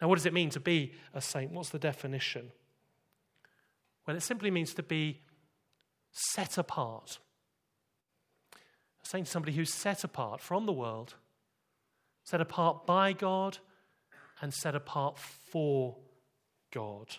Now, 0.00 0.08
what 0.08 0.16
does 0.16 0.26
it 0.26 0.32
mean 0.32 0.50
to 0.50 0.60
be 0.60 0.92
a 1.14 1.20
saint? 1.20 1.52
What's 1.52 1.70
the 1.70 1.78
definition? 1.78 2.52
Well, 4.06 4.16
it 4.16 4.22
simply 4.22 4.50
means 4.50 4.74
to 4.74 4.82
be 4.82 5.20
set 6.12 6.58
apart. 6.58 7.18
A 9.02 9.06
saint 9.06 9.26
is 9.26 9.32
somebody 9.32 9.52
who's 9.52 9.72
set 9.72 10.04
apart 10.04 10.40
from 10.40 10.66
the 10.66 10.72
world, 10.72 11.14
set 12.24 12.40
apart 12.40 12.86
by 12.86 13.12
God, 13.12 13.58
and 14.40 14.52
set 14.52 14.74
apart 14.74 15.18
for 15.18 15.96
God. 16.72 17.16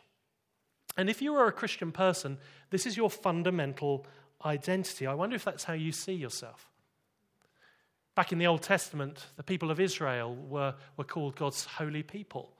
And 0.98 1.10
if 1.10 1.22
you 1.22 1.36
are 1.36 1.48
a 1.48 1.52
Christian 1.52 1.92
person, 1.92 2.38
this 2.70 2.86
is 2.86 2.98
your 2.98 3.10
fundamental 3.10 4.06
identity. 4.46 5.08
I 5.08 5.14
wonder 5.14 5.36
if 5.36 5.46
that's 5.46 5.64
how 5.64 5.74
you 5.74 5.92
see 5.92 6.14
yourself. 6.14 6.70
Back 8.16 8.32
in 8.32 8.40
the 8.40 8.48
Old 8.48 8.64
Testament, 8.64 9.28
the 9.36 9.44
people 9.44 9.70
of 9.70 9.80
Israel 9.80 10.36
were, 10.36 10.74
were 10.96 11.04
called 11.04 11.36
God's 11.36 11.66
holy 11.66 12.02
people. 12.02 12.57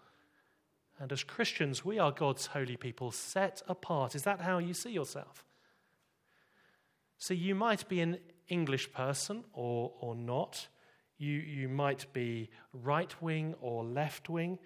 And 1.00 1.12
as 1.12 1.24
Christians, 1.24 1.86
we 1.86 2.00
are 2.00 2.12
God's 2.12 2.48
holy 2.48 2.76
people, 2.76 3.12
set 3.12 3.62
apart. 3.68 4.16
Is 4.16 4.24
that 4.24 4.42
how 4.42 4.58
you 4.58 4.74
see 4.74 4.92
yourself? 4.92 5.46
So 7.18 7.34
you 7.34 7.56
might 7.56 7.88
be 7.88 8.02
an 8.02 8.18
English 8.48 8.92
person 8.94 9.44
or, 9.54 9.92
or 10.00 10.16
not. 10.16 10.68
You, 11.18 11.34
you 11.34 11.68
might 11.68 12.12
be 12.14 12.50
right 12.74 13.14
wing 13.22 13.56
or 13.62 13.84
left 13.84 14.30
wing. 14.30 14.60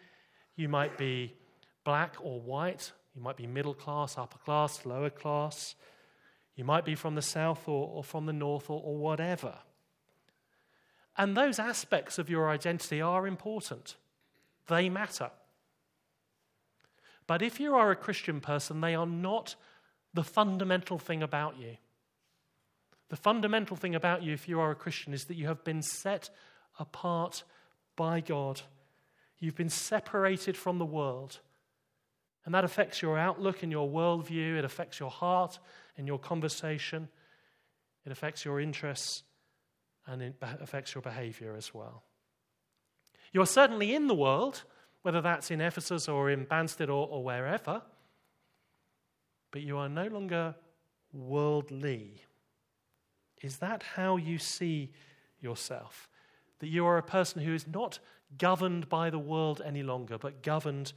You 0.55 0.69
might 0.69 0.97
be 0.97 1.33
black 1.83 2.15
or 2.21 2.39
white, 2.39 2.91
you 3.15 3.21
might 3.21 3.37
be 3.37 3.47
middle 3.47 3.73
class, 3.73 4.17
upper 4.17 4.37
class, 4.37 4.85
lower 4.85 5.09
class. 5.09 5.75
You 6.55 6.63
might 6.63 6.85
be 6.85 6.95
from 6.95 7.15
the 7.15 7.21
south 7.21 7.67
or, 7.67 7.87
or 7.87 8.03
from 8.03 8.25
the 8.25 8.33
north 8.33 8.69
or, 8.69 8.81
or 8.83 8.97
whatever. 8.97 9.55
And 11.17 11.35
those 11.35 11.59
aspects 11.59 12.17
of 12.19 12.29
your 12.29 12.49
identity 12.49 13.01
are 13.01 13.27
important, 13.27 13.95
they 14.67 14.89
matter. 14.89 15.31
But 17.31 17.41
if 17.41 17.61
you 17.61 17.75
are 17.75 17.91
a 17.91 17.95
Christian 17.95 18.41
person, 18.41 18.81
they 18.81 18.93
are 18.93 19.05
not 19.05 19.55
the 20.13 20.21
fundamental 20.21 20.99
thing 20.99 21.23
about 21.23 21.57
you. 21.57 21.77
The 23.07 23.15
fundamental 23.15 23.77
thing 23.77 23.95
about 23.95 24.21
you, 24.21 24.33
if 24.33 24.49
you 24.49 24.59
are 24.59 24.69
a 24.69 24.75
Christian, 24.75 25.13
is 25.13 25.23
that 25.23 25.37
you 25.37 25.47
have 25.47 25.63
been 25.63 25.81
set 25.81 26.29
apart 26.77 27.45
by 27.95 28.19
God. 28.19 28.63
You've 29.39 29.55
been 29.55 29.69
separated 29.69 30.57
from 30.57 30.77
the 30.77 30.85
world. 30.85 31.39
And 32.43 32.53
that 32.53 32.65
affects 32.65 33.01
your 33.01 33.17
outlook 33.17 33.63
and 33.63 33.71
your 33.71 33.87
worldview. 33.87 34.57
It 34.57 34.65
affects 34.65 34.99
your 34.99 35.09
heart 35.09 35.57
and 35.97 36.07
your 36.07 36.19
conversation. 36.19 37.07
It 38.05 38.11
affects 38.11 38.43
your 38.43 38.59
interests 38.59 39.23
and 40.05 40.21
it 40.21 40.35
affects 40.41 40.93
your 40.93 41.01
behavior 41.01 41.55
as 41.55 41.73
well. 41.73 42.03
You 43.31 43.41
are 43.41 43.45
certainly 43.45 43.95
in 43.95 44.07
the 44.07 44.15
world, 44.15 44.65
whether 45.01 45.21
that's 45.21 45.51
in 45.51 45.61
Ephesus 45.61 46.07
or 46.07 46.29
in 46.29 46.45
Banstead 46.45 46.89
or, 46.89 47.07
or 47.07 47.23
wherever, 47.23 47.81
but 49.51 49.61
you 49.61 49.77
are 49.77 49.89
no 49.89 50.07
longer 50.07 50.55
worldly. 51.13 52.21
Is 53.41 53.57
that 53.57 53.83
how 53.95 54.17
you 54.17 54.37
see 54.37 54.91
yourself? 55.39 56.07
That 56.59 56.67
you 56.67 56.85
are 56.85 56.97
a 56.97 57.03
person 57.03 57.41
who 57.41 57.53
is 57.53 57.67
not 57.67 57.99
governed 58.37 58.87
by 58.87 59.09
the 59.09 59.19
world 59.19 59.61
any 59.65 59.83
longer, 59.83 60.17
but 60.17 60.43
governed 60.43 60.93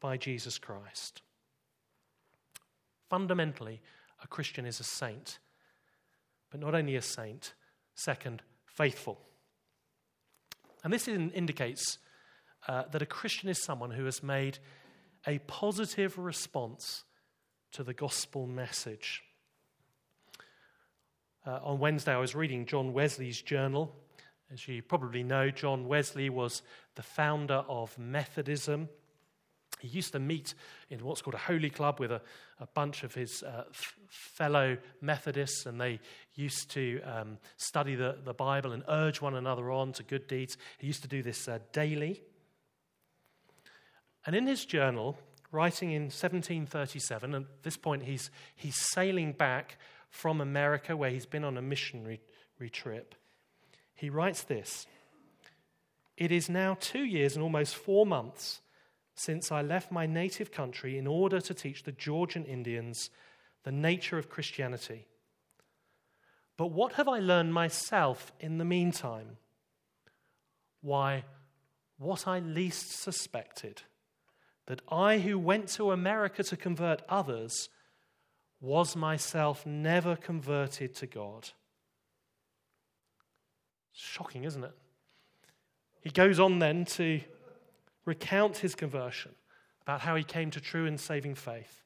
by 0.00 0.16
Jesus 0.16 0.58
Christ. 0.58 1.22
Fundamentally, 3.08 3.80
a 4.22 4.28
Christian 4.28 4.64
is 4.64 4.80
a 4.80 4.84
saint, 4.84 5.40
but 6.50 6.60
not 6.60 6.74
only 6.74 6.96
a 6.96 7.02
saint, 7.02 7.54
second, 7.94 8.42
faithful. 8.66 9.20
And 10.84 10.92
this 10.92 11.08
indicates 11.08 11.98
uh, 12.68 12.84
that 12.90 13.02
a 13.02 13.06
Christian 13.06 13.48
is 13.48 13.62
someone 13.62 13.90
who 13.90 14.04
has 14.04 14.22
made 14.22 14.58
a 15.26 15.38
positive 15.40 16.18
response 16.18 17.04
to 17.72 17.84
the 17.84 17.94
gospel 17.94 18.46
message. 18.46 19.22
Uh, 21.46 21.58
on 21.62 21.78
Wednesday, 21.78 22.12
I 22.12 22.18
was 22.18 22.34
reading 22.34 22.66
John 22.66 22.92
Wesley's 22.92 23.40
journal. 23.40 23.94
As 24.52 24.66
you 24.66 24.82
probably 24.82 25.22
know, 25.22 25.50
John 25.50 25.86
Wesley 25.86 26.28
was 26.28 26.62
the 26.96 27.02
founder 27.02 27.64
of 27.68 27.96
Methodism. 27.98 28.88
He 29.78 29.88
used 29.88 30.12
to 30.12 30.18
meet 30.18 30.54
in 30.90 31.02
what's 31.04 31.22
called 31.22 31.34
a 31.34 31.38
holy 31.38 31.70
club 31.70 32.00
with 32.00 32.12
a, 32.12 32.20
a 32.58 32.66
bunch 32.66 33.02
of 33.02 33.14
his 33.14 33.42
uh, 33.42 33.64
f- 33.70 33.96
fellow 34.08 34.76
Methodists, 35.00 35.64
and 35.64 35.80
they 35.80 36.00
used 36.34 36.70
to 36.72 37.00
um, 37.02 37.38
study 37.56 37.94
the, 37.94 38.18
the 38.24 38.34
Bible 38.34 38.72
and 38.72 38.82
urge 38.88 39.22
one 39.22 39.36
another 39.36 39.70
on 39.70 39.92
to 39.94 40.02
good 40.02 40.26
deeds. 40.26 40.58
He 40.78 40.86
used 40.86 41.02
to 41.02 41.08
do 41.08 41.22
this 41.22 41.48
uh, 41.48 41.60
daily. 41.72 42.20
And 44.26 44.36
in 44.36 44.46
his 44.46 44.64
journal, 44.64 45.18
writing 45.50 45.92
in 45.92 46.02
1737, 46.04 47.34
at 47.34 47.62
this 47.62 47.76
point 47.76 48.04
he's, 48.04 48.30
he's 48.54 48.76
sailing 48.76 49.32
back 49.32 49.78
from 50.10 50.40
America 50.40 50.96
where 50.96 51.10
he's 51.10 51.26
been 51.26 51.44
on 51.44 51.56
a 51.56 51.62
missionary 51.62 52.20
trip, 52.72 53.14
he 53.94 54.10
writes 54.10 54.42
this 54.42 54.86
It 56.16 56.32
is 56.32 56.48
now 56.48 56.76
two 56.80 57.04
years 57.04 57.34
and 57.34 57.42
almost 57.42 57.74
four 57.74 58.04
months 58.04 58.60
since 59.14 59.52
I 59.52 59.62
left 59.62 59.92
my 59.92 60.06
native 60.06 60.50
country 60.50 60.96
in 60.96 61.06
order 61.06 61.40
to 61.40 61.54
teach 61.54 61.82
the 61.82 61.92
Georgian 61.92 62.44
Indians 62.44 63.10
the 63.64 63.72
nature 63.72 64.18
of 64.18 64.30
Christianity. 64.30 65.06
But 66.56 66.72
what 66.72 66.94
have 66.94 67.08
I 67.08 67.18
learned 67.18 67.54
myself 67.54 68.32
in 68.40 68.58
the 68.58 68.64
meantime? 68.64 69.36
Why, 70.82 71.24
what 71.98 72.26
I 72.26 72.38
least 72.38 72.92
suspected 72.92 73.82
that 74.70 74.82
I, 74.88 75.18
who 75.18 75.36
went 75.36 75.66
to 75.70 75.90
America 75.90 76.44
to 76.44 76.56
convert 76.56 77.02
others, 77.08 77.68
was 78.60 78.94
myself 78.94 79.66
never 79.66 80.14
converted 80.14 80.94
to 80.94 81.08
God. 81.08 81.48
Shocking, 83.92 84.44
isn't 84.44 84.62
it? 84.62 84.76
He 86.02 86.10
goes 86.10 86.38
on 86.38 86.60
then 86.60 86.84
to 86.84 87.20
recount 88.04 88.58
his 88.58 88.76
conversion, 88.76 89.32
about 89.82 90.02
how 90.02 90.14
he 90.14 90.22
came 90.22 90.52
to 90.52 90.60
true 90.60 90.86
and 90.86 91.00
saving 91.00 91.34
faith. 91.34 91.82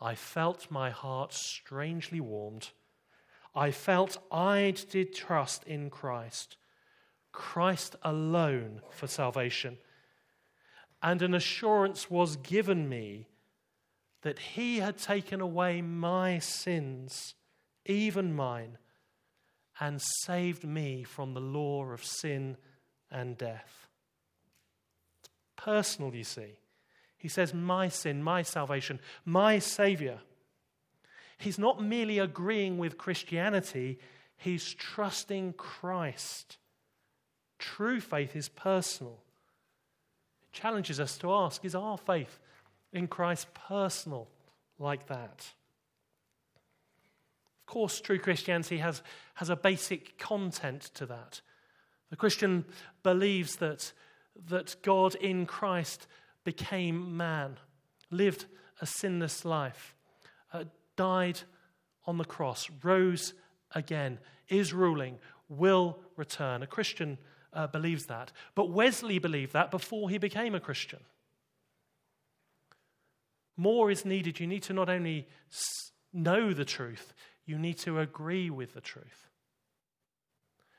I 0.00 0.14
felt 0.14 0.70
my 0.70 0.88
heart 0.88 1.34
strangely 1.34 2.20
warmed. 2.20 2.70
I 3.54 3.70
felt 3.70 4.16
I 4.32 4.72
did 4.88 5.14
trust 5.14 5.62
in 5.64 5.90
Christ, 5.90 6.56
Christ 7.32 7.96
alone 8.02 8.80
for 8.88 9.06
salvation 9.06 9.76
and 11.02 11.22
an 11.22 11.34
assurance 11.34 12.10
was 12.10 12.36
given 12.36 12.88
me 12.88 13.26
that 14.22 14.38
he 14.38 14.78
had 14.78 14.98
taken 14.98 15.40
away 15.40 15.80
my 15.82 16.38
sins, 16.38 17.34
even 17.84 18.34
mine, 18.34 18.78
and 19.78 20.00
saved 20.22 20.64
me 20.64 21.04
from 21.04 21.34
the 21.34 21.40
law 21.40 21.84
of 21.84 22.04
sin 22.04 22.56
and 23.10 23.36
death. 23.36 23.88
It's 25.20 25.28
personal, 25.54 26.14
you 26.14 26.24
see. 26.24 26.58
He 27.18 27.28
says, 27.28 27.52
My 27.52 27.88
sin, 27.88 28.22
my 28.22 28.42
salvation, 28.42 29.00
my 29.24 29.58
Savior. 29.58 30.20
He's 31.38 31.58
not 31.58 31.82
merely 31.82 32.18
agreeing 32.18 32.78
with 32.78 32.96
Christianity, 32.96 33.98
he's 34.38 34.72
trusting 34.72 35.52
Christ. 35.52 36.56
True 37.58 38.00
faith 38.00 38.34
is 38.34 38.48
personal 38.48 39.20
challenges 40.56 40.98
us 40.98 41.18
to 41.18 41.32
ask 41.32 41.64
is 41.64 41.74
our 41.74 41.98
faith 41.98 42.38
in 42.92 43.06
Christ 43.06 43.46
personal 43.68 44.26
like 44.78 45.06
that? 45.08 45.46
Of 47.60 47.66
course, 47.66 48.00
true 48.00 48.18
Christianity 48.18 48.78
has, 48.78 49.02
has 49.34 49.50
a 49.50 49.56
basic 49.56 50.18
content 50.18 50.82
to 50.94 51.04
that. 51.06 51.42
The 52.10 52.16
Christian 52.16 52.64
believes 53.02 53.56
that, 53.56 53.92
that 54.48 54.76
God 54.82 55.14
in 55.16 55.44
Christ 55.44 56.06
became 56.42 57.16
man, 57.16 57.58
lived 58.10 58.46
a 58.80 58.86
sinless 58.86 59.44
life, 59.44 59.94
uh, 60.52 60.64
died 60.96 61.40
on 62.06 62.16
the 62.16 62.24
cross, 62.24 62.70
rose 62.82 63.34
again, 63.72 64.18
is 64.48 64.72
ruling, 64.72 65.18
will 65.48 65.98
return. 66.16 66.62
A 66.62 66.66
Christian 66.66 67.18
uh, 67.56 67.66
believes 67.66 68.06
that. 68.06 68.30
But 68.54 68.70
Wesley 68.70 69.18
believed 69.18 69.52
that 69.54 69.70
before 69.70 70.10
he 70.10 70.18
became 70.18 70.54
a 70.54 70.60
Christian. 70.60 71.00
More 73.56 73.90
is 73.90 74.04
needed. 74.04 74.38
You 74.38 74.46
need 74.46 74.62
to 74.64 74.74
not 74.74 74.90
only 74.90 75.26
know 76.12 76.52
the 76.52 76.64
truth, 76.64 77.14
you 77.46 77.58
need 77.58 77.78
to 77.78 77.98
agree 77.98 78.50
with 78.50 78.74
the 78.74 78.80
truth. 78.80 79.28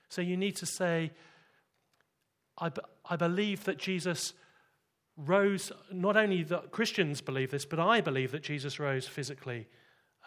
So 0.10 0.22
you 0.22 0.38
need 0.38 0.56
to 0.58 0.66
say, 0.66 1.12
I, 2.60 3.16
believe 3.18 3.66
that 3.66 3.78
Jesus 3.78 4.34
rose, 5.16 5.72
not 5.92 6.16
only 6.16 6.44
that 6.44 6.72
Christians 6.72 7.22
believe 7.22 7.52
this, 7.52 7.66
but 7.66 7.80
I 7.80 8.02
believe 8.02 8.32
that 8.32 8.44
Jesus 8.44 8.80
rose 8.80 9.08
physically 9.08 9.68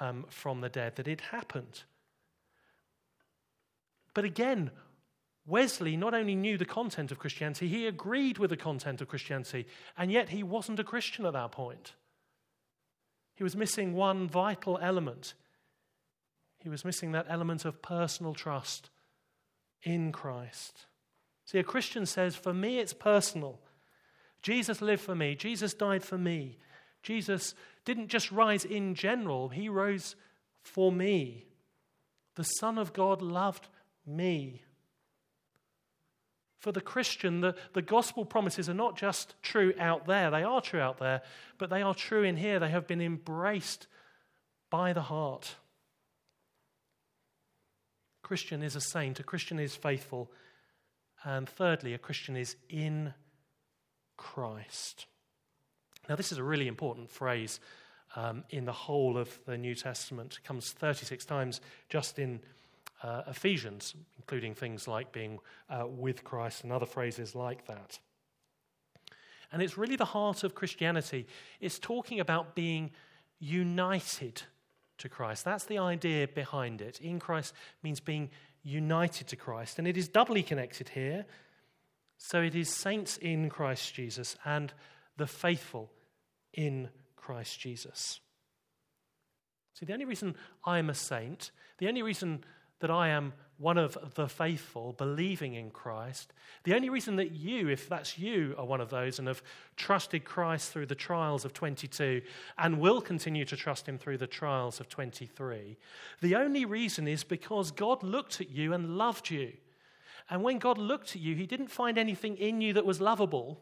um, 0.00 0.26
from 0.28 0.60
the 0.60 0.68
dead, 0.68 0.96
that 0.96 1.08
it 1.08 1.20
happened. 1.20 1.84
But 4.14 4.24
again, 4.24 4.70
Wesley 5.50 5.96
not 5.96 6.14
only 6.14 6.34
knew 6.34 6.56
the 6.56 6.64
content 6.64 7.10
of 7.10 7.18
Christianity, 7.18 7.68
he 7.68 7.86
agreed 7.86 8.38
with 8.38 8.50
the 8.50 8.56
content 8.56 9.00
of 9.00 9.08
Christianity, 9.08 9.66
and 9.98 10.10
yet 10.10 10.28
he 10.28 10.42
wasn't 10.42 10.78
a 10.78 10.84
Christian 10.84 11.26
at 11.26 11.32
that 11.32 11.52
point. 11.52 11.94
He 13.34 13.42
was 13.42 13.56
missing 13.56 13.94
one 13.94 14.28
vital 14.28 14.78
element. 14.80 15.34
He 16.60 16.68
was 16.68 16.84
missing 16.84 17.12
that 17.12 17.26
element 17.28 17.64
of 17.64 17.82
personal 17.82 18.34
trust 18.34 18.90
in 19.82 20.12
Christ. 20.12 20.86
See, 21.46 21.58
a 21.58 21.64
Christian 21.64 22.06
says, 22.06 22.36
For 22.36 22.54
me, 22.54 22.78
it's 22.78 22.92
personal. 22.92 23.60
Jesus 24.42 24.80
lived 24.80 25.02
for 25.02 25.14
me, 25.14 25.34
Jesus 25.34 25.74
died 25.74 26.04
for 26.04 26.16
me. 26.16 26.58
Jesus 27.02 27.54
didn't 27.84 28.08
just 28.08 28.30
rise 28.30 28.64
in 28.64 28.94
general, 28.94 29.48
he 29.48 29.68
rose 29.68 30.16
for 30.62 30.92
me. 30.92 31.46
The 32.36 32.44
Son 32.44 32.78
of 32.78 32.92
God 32.92 33.20
loved 33.22 33.68
me. 34.06 34.62
For 36.60 36.72
the 36.72 36.80
Christian, 36.82 37.40
the, 37.40 37.54
the 37.72 37.82
gospel 37.82 38.26
promises 38.26 38.68
are 38.68 38.74
not 38.74 38.96
just 38.96 39.34
true 39.42 39.72
out 39.78 40.06
there, 40.06 40.30
they 40.30 40.42
are 40.42 40.60
true 40.60 40.80
out 40.80 40.98
there, 40.98 41.22
but 41.56 41.70
they 41.70 41.80
are 41.80 41.94
true 41.94 42.22
in 42.22 42.36
here. 42.36 42.60
They 42.60 42.68
have 42.68 42.86
been 42.86 43.00
embraced 43.00 43.86
by 44.68 44.92
the 44.92 45.02
heart. 45.02 45.54
Christian 48.22 48.62
is 48.62 48.76
a 48.76 48.80
saint, 48.80 49.18
a 49.18 49.24
Christian 49.24 49.58
is 49.58 49.74
faithful, 49.74 50.30
and 51.24 51.48
thirdly, 51.48 51.94
a 51.94 51.98
Christian 51.98 52.36
is 52.36 52.56
in 52.68 53.14
Christ. 54.18 55.06
Now, 56.08 56.16
this 56.16 56.30
is 56.30 56.38
a 56.38 56.44
really 56.44 56.68
important 56.68 57.10
phrase 57.10 57.58
um, 58.16 58.44
in 58.50 58.66
the 58.66 58.72
whole 58.72 59.16
of 59.16 59.38
the 59.46 59.56
New 59.56 59.74
Testament. 59.74 60.38
It 60.42 60.46
comes 60.46 60.72
36 60.72 61.24
times 61.24 61.60
just 61.88 62.18
in 62.18 62.40
uh, 63.02 63.22
Ephesians, 63.26 63.94
including 64.16 64.54
things 64.54 64.86
like 64.86 65.12
being 65.12 65.38
uh, 65.68 65.86
with 65.86 66.24
Christ 66.24 66.64
and 66.64 66.72
other 66.72 66.86
phrases 66.86 67.34
like 67.34 67.66
that. 67.66 67.98
And 69.52 69.62
it's 69.62 69.76
really 69.76 69.96
the 69.96 70.04
heart 70.04 70.44
of 70.44 70.54
Christianity. 70.54 71.26
It's 71.60 71.78
talking 71.78 72.20
about 72.20 72.54
being 72.54 72.90
united 73.38 74.42
to 74.98 75.08
Christ. 75.08 75.44
That's 75.44 75.64
the 75.64 75.78
idea 75.78 76.28
behind 76.28 76.80
it. 76.80 77.00
In 77.00 77.18
Christ 77.18 77.54
means 77.82 78.00
being 78.00 78.30
united 78.62 79.26
to 79.28 79.36
Christ. 79.36 79.78
And 79.78 79.88
it 79.88 79.96
is 79.96 80.08
doubly 80.08 80.42
connected 80.42 80.90
here. 80.90 81.24
So 82.18 82.42
it 82.42 82.54
is 82.54 82.68
saints 82.68 83.16
in 83.16 83.48
Christ 83.48 83.94
Jesus 83.94 84.36
and 84.44 84.72
the 85.16 85.26
faithful 85.26 85.90
in 86.52 86.90
Christ 87.16 87.58
Jesus. 87.58 88.20
See, 89.74 89.86
the 89.86 89.94
only 89.94 90.04
reason 90.04 90.36
I 90.64 90.78
am 90.78 90.90
a 90.90 90.94
saint, 90.94 91.50
the 91.78 91.88
only 91.88 92.02
reason 92.02 92.44
that 92.80 92.90
I 92.90 93.08
am 93.08 93.32
one 93.60 93.76
of 93.76 94.14
the 94.14 94.26
faithful, 94.26 94.94
believing 94.94 95.54
in 95.54 95.70
Christ. 95.70 96.32
The 96.64 96.74
only 96.74 96.88
reason 96.88 97.16
that 97.16 97.32
you, 97.32 97.68
if 97.68 97.90
that's 97.90 98.18
you, 98.18 98.54
are 98.56 98.64
one 98.64 98.80
of 98.80 98.88
those 98.88 99.18
and 99.18 99.28
have 99.28 99.42
trusted 99.76 100.24
Christ 100.24 100.72
through 100.72 100.86
the 100.86 100.94
trials 100.94 101.44
of 101.44 101.52
22 101.52 102.22
and 102.56 102.80
will 102.80 103.02
continue 103.02 103.44
to 103.44 103.56
trust 103.56 103.86
Him 103.86 103.98
through 103.98 104.16
the 104.16 104.26
trials 104.26 104.80
of 104.80 104.88
23, 104.88 105.76
the 106.22 106.34
only 106.36 106.64
reason 106.64 107.06
is 107.06 107.22
because 107.22 107.70
God 107.70 108.02
looked 108.02 108.40
at 108.40 108.48
you 108.48 108.72
and 108.72 108.96
loved 108.96 109.30
you. 109.30 109.52
And 110.30 110.42
when 110.42 110.58
God 110.58 110.78
looked 110.78 111.10
at 111.10 111.20
you, 111.20 111.34
He 111.34 111.46
didn't 111.46 111.70
find 111.70 111.98
anything 111.98 112.38
in 112.38 112.62
you 112.62 112.72
that 112.72 112.86
was 112.86 113.00
lovable. 113.00 113.60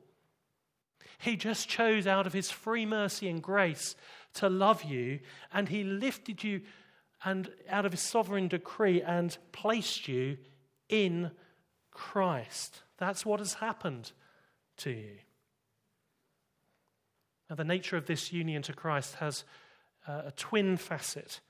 He 1.19 1.35
just 1.35 1.69
chose 1.69 2.07
out 2.07 2.27
of 2.27 2.33
His 2.33 2.53
free 2.53 2.87
mercy 2.87 3.29
and 3.29 3.43
grace 3.43 3.97
to 4.35 4.49
love 4.49 4.85
you, 4.85 5.19
and 5.53 5.69
He 5.69 5.83
lifted 5.83 6.45
you 6.45 6.61
and 7.25 7.51
out 7.69 7.85
of 7.85 7.93
his 7.93 8.01
sovereign 8.01 8.49
decree 8.49 9.03
and 9.03 9.37
placed 9.53 10.09
you 10.09 10.39
in 10.89 11.31
Christ. 11.91 12.83
That's 12.99 13.27
what 13.27 13.41
has 13.41 13.55
happened 13.55 14.13
to 14.79 14.91
you. 14.91 15.19
Now, 17.51 17.57
the 17.57 17.65
nature 17.65 17.97
of 17.97 18.07
this 18.07 18.33
union 18.33 18.63
to 18.63 18.73
Christ 18.73 19.15
has 19.17 19.45
uh, 20.07 20.23
a 20.27 20.33
twin 20.33 20.77
facet. 20.77 21.41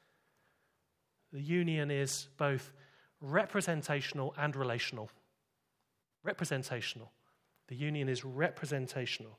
The 1.33 1.41
union 1.41 1.91
is 1.91 2.29
both 2.39 2.73
representational 3.21 4.35
and 4.39 4.55
relational. 4.55 5.11
Representational. 6.23 7.13
The 7.69 7.77
union 7.77 8.09
is 8.09 8.25
representational. 8.25 9.39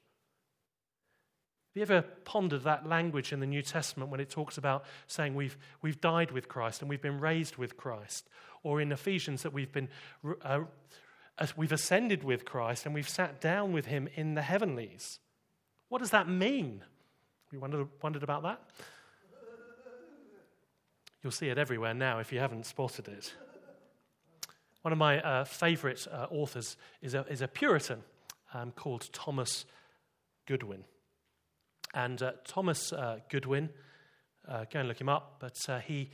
Have 1.80 1.90
you 1.90 1.96
ever 1.96 2.08
pondered 2.26 2.64
that 2.64 2.86
language 2.86 3.32
in 3.32 3.40
the 3.40 3.46
New 3.46 3.62
Testament 3.62 4.12
when 4.12 4.20
it 4.20 4.30
talks 4.30 4.58
about 4.58 4.84
saying 5.08 5.34
we've, 5.34 5.58
we've 5.82 6.02
died 6.02 6.32
with 6.32 6.50
Christ 6.50 6.82
and 6.82 6.90
we've 6.90 7.02
been 7.02 7.22
raised 7.22 7.56
with 7.56 7.78
Christ? 7.78 8.28
Or 8.64 8.82
in 8.82 8.92
Ephesians 8.92 9.44
that 9.44 9.54
we've, 9.54 9.72
been, 9.72 9.88
uh, 10.44 10.64
we've 11.56 11.72
ascended 11.72 12.26
with 12.26 12.44
Christ 12.44 12.86
and 12.86 12.94
we've 12.94 13.08
sat 13.08 13.40
down 13.40 13.72
with 13.72 13.86
him 13.86 14.10
in 14.16 14.34
the 14.34 14.42
heavenlies? 14.42 15.20
What 15.88 16.00
does 16.00 16.10
that 16.12 16.28
mean? 16.28 16.84
You 17.50 17.62
wondered, 17.62 17.88
wondered 18.02 18.24
about 18.24 18.44
that? 18.44 18.62
You'll 21.24 21.32
see 21.32 21.48
it 21.48 21.58
everywhere 21.58 21.94
now 21.94 22.20
if 22.20 22.34
you 22.34 22.40
haven't 22.40 22.66
spotted 22.66 23.08
it. 23.08 23.34
One 24.82 24.92
of 24.92 24.98
my 24.98 25.22
uh, 25.22 25.46
favorite 25.46 26.06
uh, 26.12 26.28
authors 26.30 26.76
is 27.02 27.14
a, 27.14 27.26
is 27.30 27.42
a 27.42 27.48
Puritan 27.48 28.04
um, 28.54 28.72
called 28.72 29.08
Thomas 29.14 29.64
Goodwin. 30.46 30.84
And 31.94 32.22
uh, 32.22 32.34
Thomas 32.46 32.94
uh, 32.94 33.20
Goodwin, 33.30 33.70
uh, 34.48 34.66
go 34.72 34.80
and 34.80 34.88
look 34.88 35.02
him 35.02 35.10
up, 35.10 35.38
but 35.40 35.58
uh, 35.68 35.80
he, 35.80 36.10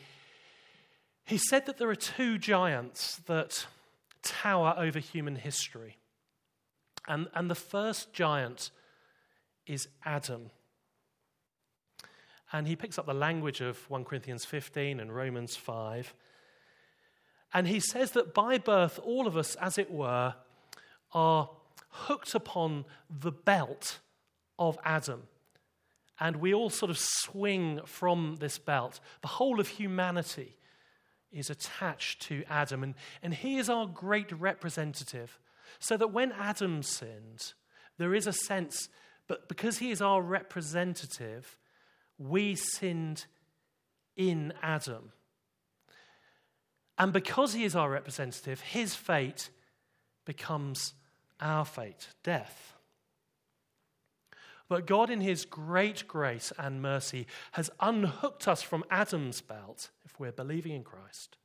He 1.25 1.38
said 1.38 1.65
that 1.65 1.77
there 1.77 1.89
are 1.89 1.95
two 1.95 2.38
giants 2.38 3.21
that 3.25 3.65
tower 4.21 4.75
over 4.77 4.99
human 4.99 5.35
history. 5.35 5.97
And, 7.07 7.27
and 7.33 7.49
the 7.49 7.55
first 7.55 8.13
giant 8.13 8.71
is 9.65 9.88
Adam. 10.03 10.51
And 12.51 12.67
he 12.67 12.75
picks 12.75 12.97
up 12.97 13.05
the 13.05 13.13
language 13.13 13.61
of 13.61 13.89
1 13.89 14.05
Corinthians 14.05 14.45
15 14.45 14.99
and 14.99 15.15
Romans 15.15 15.55
5. 15.55 16.13
And 17.53 17.67
he 17.67 17.79
says 17.79 18.11
that 18.11 18.33
by 18.33 18.57
birth, 18.57 18.99
all 19.03 19.27
of 19.27 19.35
us, 19.35 19.55
as 19.55 19.77
it 19.77 19.91
were, 19.91 20.35
are 21.13 21.49
hooked 21.89 22.35
upon 22.35 22.85
the 23.09 23.31
belt 23.31 23.99
of 24.59 24.77
Adam. 24.83 25.23
And 26.19 26.38
we 26.38 26.54
all 26.54 26.69
sort 26.69 26.89
of 26.89 26.97
swing 26.97 27.82
from 27.86 28.38
this 28.39 28.58
belt. 28.58 28.99
The 29.21 29.28
whole 29.28 29.60
of 29.60 29.67
humanity 29.67 30.56
is 31.32 31.49
attached 31.49 32.21
to 32.23 32.43
Adam. 32.49 32.84
And, 32.84 32.95
and 33.21 33.34
he 33.34 33.58
is 33.58 33.69
our 33.69 33.86
great 33.86 34.32
representative. 34.32 35.39
So 35.80 35.97
that 35.97 36.13
when 36.13 36.32
Adam 36.32 36.84
sinned, 36.84 37.54
there 37.97 38.15
is 38.15 38.28
a 38.28 38.34
sense, 38.34 38.88
but 39.28 39.49
because 39.49 39.80
he 39.80 39.91
is 39.91 40.01
our 40.01 40.21
representative, 40.21 41.58
we 42.17 42.56
sinned 42.56 43.25
in 44.15 44.54
Adam. 44.62 45.12
And 46.97 47.12
because 47.12 47.54
he 47.54 47.65
is 47.65 47.75
our 47.75 47.89
representative, 47.89 48.62
his 48.62 48.95
fate 48.95 49.49
becomes 50.23 50.93
our 51.41 51.65
fate 51.65 52.08
death. 52.23 52.74
But 54.67 54.88
God, 54.88 55.10
in 55.10 55.21
his 55.21 55.45
great 55.45 56.08
grace 56.08 56.51
and 56.58 56.82
mercy, 56.82 57.28
has 57.51 57.69
unhooked 57.80 58.47
us 58.47 58.63
from 58.63 58.84
Adam's 58.89 59.41
belt, 59.41 59.91
if 60.04 60.19
we're 60.19 60.32
believing 60.32 60.71
in 60.71 60.84
Christ, 60.84 61.38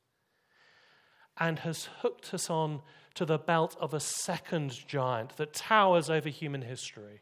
and 1.37 1.59
has 1.59 1.89
hooked 1.99 2.33
us 2.33 2.49
on 2.49 2.81
to 3.13 3.25
the 3.25 3.37
belt 3.37 3.75
of 3.79 3.93
a 3.93 3.99
second 3.99 4.71
giant 4.87 5.37
that 5.37 5.53
towers 5.53 6.09
over 6.09 6.29
human 6.29 6.63
history, 6.63 7.21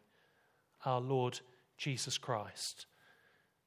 our 0.85 1.01
Lord 1.01 1.41
Jesus 1.77 2.17
Christ, 2.17 2.85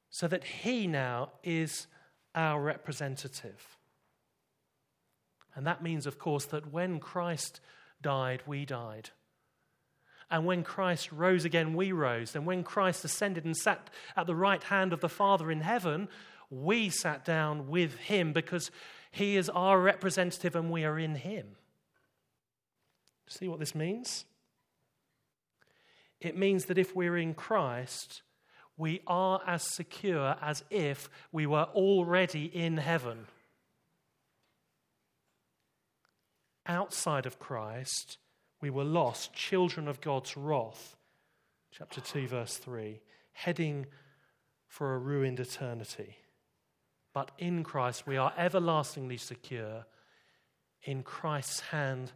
so 0.09 0.27
that 0.27 0.43
he 0.43 0.87
now 0.87 1.31
is 1.43 1.87
our 2.33 2.61
representative. 2.61 3.77
And 5.55 5.67
that 5.67 5.83
means, 5.83 6.07
of 6.07 6.17
course, 6.17 6.45
that 6.45 6.71
when 6.71 6.99
Christ 6.99 7.59
died, 8.01 8.41
we 8.47 8.65
died. 8.65 9.11
And 10.33 10.47
when 10.47 10.63
Christ 10.63 11.11
rose 11.11 11.45
again, 11.45 11.75
we 11.75 11.91
rose. 11.91 12.35
And 12.35 12.43
when 12.47 12.63
Christ 12.63 13.05
ascended 13.05 13.45
and 13.45 13.55
sat 13.55 13.91
at 14.17 14.25
the 14.25 14.33
right 14.33 14.63
hand 14.63 14.91
of 14.91 14.99
the 14.99 15.07
Father 15.07 15.51
in 15.51 15.61
heaven, 15.61 16.09
we 16.49 16.89
sat 16.89 17.23
down 17.23 17.67
with 17.67 17.93
him 17.99 18.33
because 18.33 18.71
he 19.11 19.37
is 19.37 19.47
our 19.47 19.79
representative 19.79 20.55
and 20.55 20.71
we 20.71 20.85
are 20.85 20.97
in 20.97 21.13
him. 21.13 21.49
See 23.27 23.47
what 23.47 23.59
this 23.59 23.75
means? 23.75 24.25
It 26.19 26.35
means 26.35 26.65
that 26.65 26.79
if 26.79 26.95
we're 26.95 27.17
in 27.17 27.35
Christ, 27.35 28.23
we 28.75 29.01
are 29.05 29.39
as 29.45 29.61
secure 29.75 30.35
as 30.41 30.63
if 30.71 31.11
we 31.31 31.45
were 31.45 31.67
already 31.75 32.45
in 32.45 32.77
heaven. 32.77 33.27
Outside 36.65 37.27
of 37.27 37.37
Christ, 37.37 38.17
we 38.63 38.69
were 38.69 38.85
lost, 38.85 39.33
children 39.33 39.89
of 39.89 39.99
God's 39.99 40.37
wrath. 40.37 40.95
Chapter 41.69 41.99
2, 41.99 42.29
verse 42.29 42.55
3, 42.55 43.01
heading 43.33 43.87
for 44.69 44.93
a 44.93 44.97
ruined 44.97 45.41
eternity. 45.41 46.15
But 47.13 47.31
in 47.37 47.65
Christ, 47.65 48.07
we 48.07 48.15
are 48.15 48.31
everlastingly 48.37 49.17
secure 49.17 49.85
in 50.81 51.03
Christ's 51.03 51.59
hand 51.59 52.13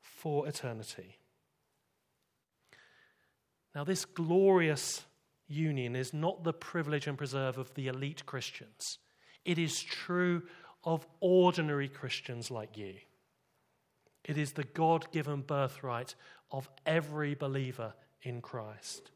for 0.00 0.48
eternity. 0.48 1.18
Now, 3.74 3.84
this 3.84 4.06
glorious 4.06 5.02
union 5.48 5.94
is 5.96 6.14
not 6.14 6.44
the 6.44 6.54
privilege 6.54 7.08
and 7.08 7.18
preserve 7.18 7.58
of 7.58 7.74
the 7.74 7.88
elite 7.88 8.24
Christians. 8.24 8.96
It 9.44 9.58
is 9.58 9.82
true 9.82 10.44
of 10.82 11.06
ordinary 11.20 11.88
Christians 11.88 12.50
like 12.50 12.78
you. 12.78 12.94
It 14.24 14.36
is 14.36 14.52
the 14.52 14.64
God 14.64 15.10
given 15.12 15.42
birthright 15.42 16.14
of 16.50 16.68
every 16.84 17.34
believer 17.34 17.94
in 18.22 18.40
Christ. 18.40 19.10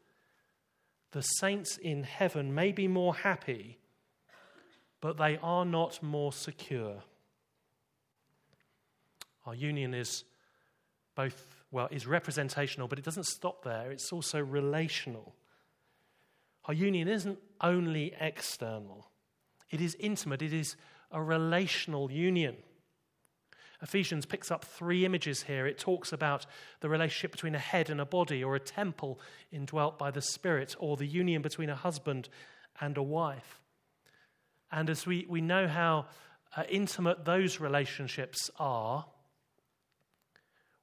The 1.12 1.23
saints 1.23 1.77
in 1.77 2.03
heaven 2.03 2.55
may 2.55 2.73
be 2.73 2.88
more 2.88 3.14
happy, 3.14 3.79
but 5.01 5.17
they 5.17 5.38
are 5.43 5.64
not 5.64 6.03
more 6.03 6.33
secure. 6.33 7.03
Our 9.47 9.55
union 9.55 9.95
is 9.95 10.25
both, 11.14 11.64
well, 11.71 11.88
is 11.90 12.07
representational, 12.07 12.88
but 12.88 12.99
it 12.99 13.05
doesn't 13.05 13.27
stop 13.27 13.62
there, 13.62 13.90
it's 13.93 14.12
also 14.12 14.40
relational. 14.40 15.35
Our 16.64 16.75
union 16.75 17.09
isn't 17.09 17.38
only 17.61 18.14
external, 18.19 19.11
it 19.71 19.81
is 19.81 19.97
intimate, 20.01 20.43
it 20.43 20.53
is 20.53 20.77
a 21.11 21.23
relational 21.23 22.11
union. 22.11 22.57
Ephesians 23.85 24.25
picks 24.25 24.51
up 24.51 24.64
three 24.64 25.05
images 25.05 25.42
here. 25.42 25.66
It 25.66 25.79
talks 25.79 26.11
about 26.11 26.47
the 26.81 26.88
relationship 26.88 27.33
between 27.33 27.55
a 27.55 27.59
head 27.59 27.90
and 27.90 28.01
a 28.01 28.07
body, 28.07 28.42
or 28.42 28.57
a 28.57 28.61
temple 28.61 29.20
indwelt 29.53 29.99
by 29.99 30.11
the 30.11 30.23
Spirit, 30.23 30.75
or 30.79 30.97
the 30.97 31.07
union 31.07 31.42
between 31.42 31.68
a 31.68 31.77
husband 31.77 32.31
and 32.81 32.97
a 32.97 33.03
wife. 33.03 33.61
And 34.73 34.88
as 34.88 35.07
we, 35.07 35.27
we 35.29 35.42
know 35.42 35.68
how 35.68 36.07
uh, 36.57 36.64
intimate 36.70 37.27
those 37.27 37.61
relationships 37.61 38.51
are, 38.59 39.05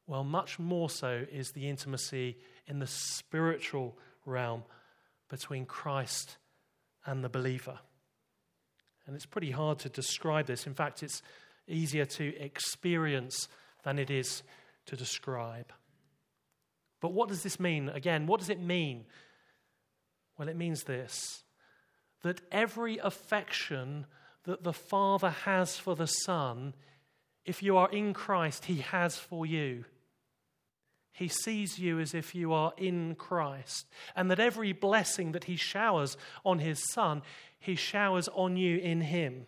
well, 0.05 0.23
much 0.23 0.59
more 0.59 0.89
so 0.89 1.25
is 1.31 1.51
the 1.51 1.69
intimacy 1.69 2.37
in 2.67 2.77
the 2.77 2.87
spiritual 2.87 3.97
realm 4.27 4.63
between 5.27 5.65
Christ 5.65 6.37
and 7.03 7.23
the 7.23 7.29
believer. 7.29 7.79
And 9.07 9.15
it's 9.15 9.25
pretty 9.25 9.51
hard 9.51 9.79
to 9.79 9.89
describe 9.89 10.45
this. 10.45 10.67
In 10.67 10.75
fact, 10.75 11.01
it's 11.01 11.23
easier 11.71 12.05
to 12.05 12.36
experience 12.38 13.47
than 13.84 13.97
it 13.97 14.10
is 14.10 14.43
to 14.86 14.95
describe. 14.95 15.71
But 16.99 17.13
what 17.13 17.29
does 17.29 17.43
this 17.43 17.60
mean? 17.60 17.89
Again, 17.89 18.27
what 18.27 18.39
does 18.39 18.49
it 18.49 18.62
mean? 18.62 19.05
Well, 20.38 20.47
it 20.47 20.57
means 20.57 20.84
this 20.84 21.43
that 22.23 22.41
every 22.51 22.99
affection 22.99 24.05
that 24.43 24.63
the 24.63 24.73
Father 24.73 25.31
has 25.31 25.77
for 25.77 25.95
the 25.95 26.05
Son, 26.05 26.75
if 27.45 27.63
you 27.63 27.77
are 27.77 27.89
in 27.89 28.13
Christ, 28.13 28.65
He 28.65 28.77
has 28.77 29.17
for 29.17 29.45
you. 29.45 29.86
He 31.13 31.27
sees 31.27 31.77
you 31.77 31.99
as 31.99 32.13
if 32.13 32.34
you 32.34 32.53
are 32.53 32.73
in 32.77 33.15
Christ, 33.15 33.88
and 34.15 34.31
that 34.31 34.39
every 34.39 34.71
blessing 34.71 35.34
that 35.34 35.45
He 35.45 35.55
showers 35.55 36.15
on 36.45 36.60
His 36.60 36.91
Son, 36.91 37.21
He 37.60 37.75
showers 37.75 38.27
on 38.29 38.55
you 38.55 38.77
in 38.77 39.01
Him. 39.01 39.45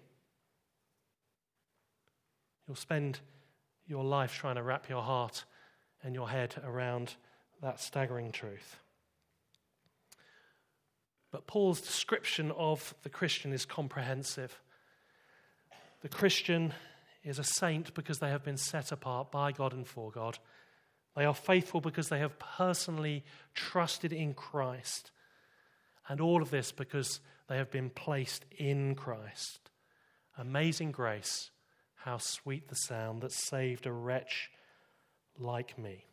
You'll 2.68 2.76
spend 2.76 3.20
your 3.88 4.04
life 4.04 4.36
trying 4.36 4.56
to 4.56 4.64
wrap 4.64 4.90
your 4.90 5.02
heart 5.02 5.46
and 6.04 6.16
your 6.16 6.30
head 6.30 6.56
around 6.64 7.16
that 7.62 7.80
staggering 7.80 8.32
truth. 8.32 8.78
But 11.32 11.48
Paul's 11.48 11.82
description 11.82 12.52
of 12.52 12.94
the 13.04 13.10
Christian 13.10 13.54
is 13.54 13.66
comprehensive. 13.66 14.60
The 16.02 16.10
Christian 16.10 16.74
is 17.24 17.40
a 17.40 17.44
saint 17.44 17.94
because 17.94 18.20
they 18.20 18.30
have 18.30 18.44
been 18.44 18.58
set 18.58 18.92
apart 18.92 19.32
by 19.32 19.52
God 19.52 19.74
and 19.74 19.88
for 19.88 20.12
God. 20.12 20.38
They 21.16 21.26
are 21.26 21.34
faithful 21.34 21.82
because 21.82 22.10
they 22.10 22.20
have 22.20 22.38
personally 22.40 23.24
trusted 23.54 24.14
in 24.14 24.34
Christ. 24.34 25.12
And 26.08 26.20
all 26.20 26.42
of 26.42 26.52
this 26.52 26.72
because 26.72 27.20
they 27.48 27.58
have 27.58 27.72
been 27.72 27.90
placed 27.90 28.46
in 28.58 28.96
Christ. 28.96 29.72
Amazing 30.38 30.92
grace 30.92 31.52
how 32.04 32.18
sweet 32.18 32.68
the 32.68 32.76
sound 32.76 33.22
that 33.22 33.32
saved 33.32 33.86
a 33.86 33.92
wretch 33.92 34.52
like 35.40 35.78
me. 35.78 36.06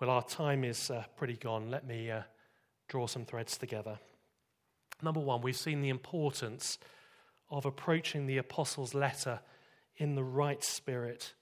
Well, 0.00 0.08
our 0.08 0.22
time 0.22 0.64
is 0.64 0.90
uh, 0.90 1.04
pretty 1.16 1.36
gone. 1.36 1.70
Let 1.70 1.86
me 1.86 2.10
uh, 2.10 2.22
draw 2.88 3.06
some 3.06 3.26
threads 3.26 3.58
together. 3.58 3.98
Number 5.02 5.20
one, 5.20 5.42
we've 5.42 5.56
seen 5.56 5.82
the 5.82 5.90
importance 5.90 6.78
of 7.50 7.66
approaching 7.66 8.26
the 8.26 8.38
apostles' 8.38 8.94
letter 8.94 9.40
in 9.96 10.14
the 10.14 10.24
right 10.24 10.64
spirit. 10.64 11.34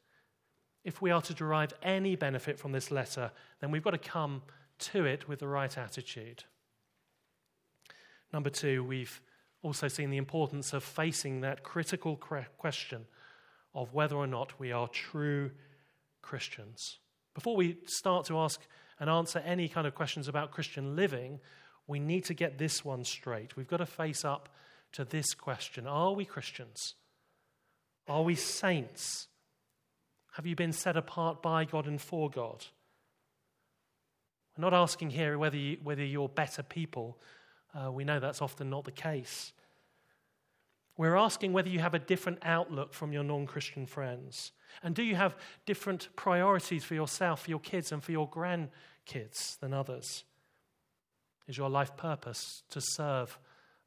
If 0.83 1.01
we 1.01 1.13
are 1.13 1.23
to 1.23 1.35
derive 1.35 1.73
any 1.83 2.17
benefit 2.17 2.59
from 2.59 2.73
this 2.73 2.91
letter, 2.91 3.31
then 3.61 3.71
we've 3.71 3.85
got 3.85 3.93
to 3.93 3.99
come 3.99 4.43
to 4.81 5.05
it 5.05 5.29
with 5.29 5.39
the 5.39 5.49
right 5.49 5.79
attitude. 5.79 6.43
Number 8.33 8.51
two, 8.51 8.83
we've 8.83 9.21
also 9.63 9.89
seen 9.89 10.11
the 10.11 10.17
importance 10.17 10.73
of 10.73 10.83
facing 10.83 11.41
that 11.43 11.63
critical 11.63 12.17
question 12.17 13.07
of 13.75 13.93
whether 13.93 14.17
or 14.17 14.27
not 14.27 14.59
we 14.59 14.73
are 14.73 14.89
true 14.89 15.51
Christians. 16.23 16.99
Before 17.35 17.57
we 17.57 17.79
start 17.87 18.27
to 18.27 18.39
ask 18.39 18.61
and 18.99 19.09
answer 19.09 19.39
any 19.41 19.69
kind 19.69 19.87
of 19.87 19.95
questions 19.95 20.29
about 20.29 20.51
Christian 20.51 20.97
living, 20.97 21.41
we 21.87 21.99
need 21.99 22.25
to 22.27 22.35
get 22.35 22.59
this 22.59 22.85
one 22.85 23.05
straight. 23.05 23.57
We've 23.57 23.69
got 23.69 23.79
to 23.79 23.87
face 23.87 24.25
up 24.25 24.49
to 24.93 25.05
this 25.05 25.35
question 25.35 25.87
Are 25.87 26.13
we 26.13 26.25
Christians? 26.25 26.95
Are 28.09 28.23
we 28.23 28.35
saints? 28.35 29.29
Have 30.33 30.47
you 30.47 30.57
been 30.57 30.73
set 30.73 30.97
apart 30.97 31.43
by 31.43 31.65
God 31.65 31.87
and 31.87 32.01
for 32.01 32.31
God? 32.31 32.65
We're 34.57 34.63
not 34.63 34.75
asking 34.75 35.11
here 35.11 35.39
whether, 35.39 35.57
you, 35.57 35.79
whether 35.83 36.05
you're 36.05 36.29
better 36.29 36.63
people. 36.63 37.19
Uh, 37.75 37.91
we 37.91 38.05
know 38.05 38.19
that's 38.19 38.43
often 38.43 38.71
not 38.71 38.85
the 38.85 38.93
case. 38.93 39.53
We're 40.97 41.17
asking 41.17 41.53
whether 41.53 41.69
you 41.69 41.79
have 41.79 41.95
a 41.95 41.99
different 41.99 42.41
outlook 42.43 42.93
from 42.93 43.13
your 43.13 43.23
non 43.23 43.47
Christian 43.47 43.87
friends. 43.87 44.53
And 44.83 44.95
do 44.95 45.03
you 45.03 45.17
have 45.17 45.37
different 45.65 46.09
priorities 46.15 46.85
for 46.85 46.95
yourself, 46.95 47.45
for 47.45 47.51
your 47.51 47.61
kids, 47.61 47.91
and 47.91 48.03
for 48.03 48.13
your 48.13 48.29
grandkids 48.29 49.59
than 49.61 49.73
others? 49.73 50.25
Is 51.49 51.57
your 51.57 51.71
life 51.71 51.97
purpose 51.97 52.63
to 52.71 52.81
serve 52.81 53.39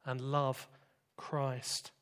and 0.04 0.20
love 0.20 0.68
Christ? 1.16 1.92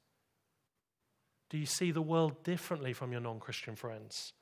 Do 1.51 1.59
you 1.59 1.67
see 1.67 1.91
the 1.91 2.01
world 2.01 2.43
differently 2.43 2.95
from 2.95 3.13
your 3.13 3.21
non 3.21 3.39
Christian 3.39 3.77
friends? 3.77 4.33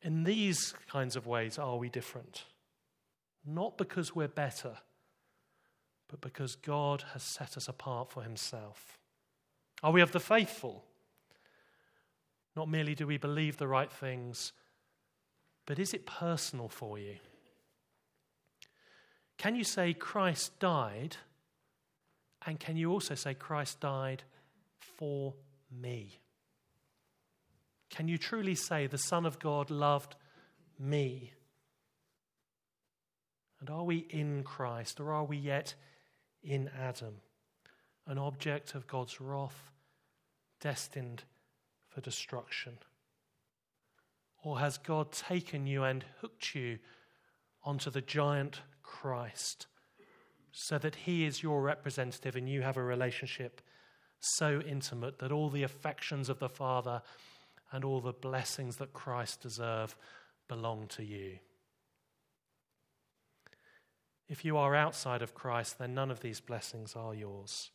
In 0.00 0.24
these 0.24 0.72
kinds 0.90 1.14
of 1.16 1.26
ways, 1.26 1.58
are 1.58 1.76
we 1.76 1.90
different? 1.90 2.44
Not 3.44 3.76
because 3.76 4.14
we're 4.14 4.28
better, 4.28 4.78
but 6.08 6.20
because 6.20 6.56
God 6.56 7.04
has 7.12 7.22
set 7.22 7.56
us 7.56 7.68
apart 7.68 8.10
for 8.10 8.22
Himself. 8.22 8.98
Are 9.82 9.92
we 9.92 10.00
of 10.00 10.12
the 10.12 10.20
faithful? 10.20 10.84
Not 12.56 12.68
merely 12.68 12.94
do 12.94 13.06
we 13.06 13.18
believe 13.18 13.56
the 13.56 13.68
right 13.68 13.92
things, 13.92 14.52
but 15.66 15.78
is 15.78 15.94
it 15.94 16.06
personal 16.06 16.68
for 16.68 16.98
you? 16.98 17.16
Can 19.36 19.54
you 19.54 19.64
say 19.64 19.94
Christ 19.94 20.58
died? 20.58 21.16
And 22.44 22.58
can 22.58 22.76
you 22.76 22.90
also 22.90 23.14
say 23.14 23.34
Christ 23.34 23.80
died 23.80 24.24
for 24.78 25.34
me? 25.70 26.18
Can 27.90 28.08
you 28.08 28.18
truly 28.18 28.54
say 28.54 28.86
the 28.86 28.98
Son 28.98 29.24
of 29.24 29.38
God 29.38 29.70
loved 29.70 30.16
me? 30.78 31.32
And 33.60 33.70
are 33.70 33.84
we 33.84 33.98
in 34.10 34.42
Christ 34.44 35.00
or 35.00 35.12
are 35.12 35.24
we 35.24 35.36
yet 35.36 35.74
in 36.42 36.70
Adam, 36.78 37.16
an 38.06 38.18
object 38.18 38.74
of 38.74 38.86
God's 38.86 39.20
wrath, 39.20 39.70
destined 40.60 41.24
for 41.88 42.00
destruction? 42.00 42.78
Or 44.42 44.60
has 44.60 44.78
God 44.78 45.12
taken 45.12 45.66
you 45.66 45.84
and 45.84 46.04
hooked 46.20 46.54
you 46.54 46.78
onto 47.64 47.90
the 47.90 48.00
giant 48.00 48.60
Christ 48.82 49.66
so 50.52 50.78
that 50.78 50.94
he 50.94 51.24
is 51.24 51.42
your 51.42 51.62
representative 51.62 52.36
and 52.36 52.48
you 52.48 52.62
have 52.62 52.76
a 52.76 52.82
relationship 52.82 53.60
so 54.20 54.60
intimate 54.60 55.18
that 55.18 55.32
all 55.32 55.50
the 55.50 55.62
affections 55.62 56.28
of 56.28 56.38
the 56.38 56.48
Father 56.48 57.02
and 57.72 57.84
all 57.84 58.00
the 58.00 58.12
blessings 58.12 58.76
that 58.76 58.92
Christ 58.92 59.42
deserve 59.42 59.96
belong 60.48 60.86
to 60.88 61.04
you? 61.04 61.38
If 64.28 64.44
you 64.44 64.56
are 64.56 64.74
outside 64.74 65.22
of 65.22 65.34
Christ, 65.34 65.78
then 65.78 65.94
none 65.94 66.10
of 66.10 66.20
these 66.20 66.40
blessings 66.40 66.94
are 66.94 67.14
yours. 67.14 67.70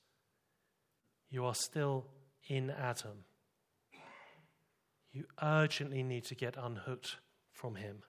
You 1.30 1.45
are 1.45 1.56
still 1.56 2.06
in 2.47 2.70
Adam 2.70 3.26
you 5.14 5.26
urgently 5.41 6.01
need 6.01 6.26
to 6.26 6.36
get 6.36 6.58
unhooked 6.58 7.18
from 7.51 7.76
him. 7.76 8.01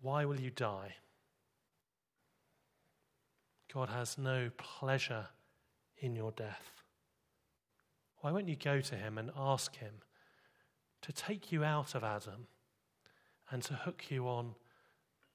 Why 0.00 0.24
will 0.24 0.40
you 0.40 0.50
die? 0.50 0.94
God 3.74 3.88
has 3.88 4.16
no 4.16 4.50
pleasure 4.56 5.26
in 5.98 6.14
your 6.14 6.30
death. 6.30 6.84
Why 8.20 8.30
won't 8.30 8.48
you 8.48 8.54
go 8.56 8.80
to 8.80 8.94
him 8.94 9.18
and 9.18 9.32
ask 9.36 9.76
him 9.76 9.94
to 11.02 11.12
take 11.12 11.50
you 11.50 11.64
out 11.64 11.96
of 11.96 12.04
Adam 12.04 12.46
and 13.50 13.62
to 13.64 13.74
hook 13.74 14.04
you 14.10 14.28
on 14.28 14.54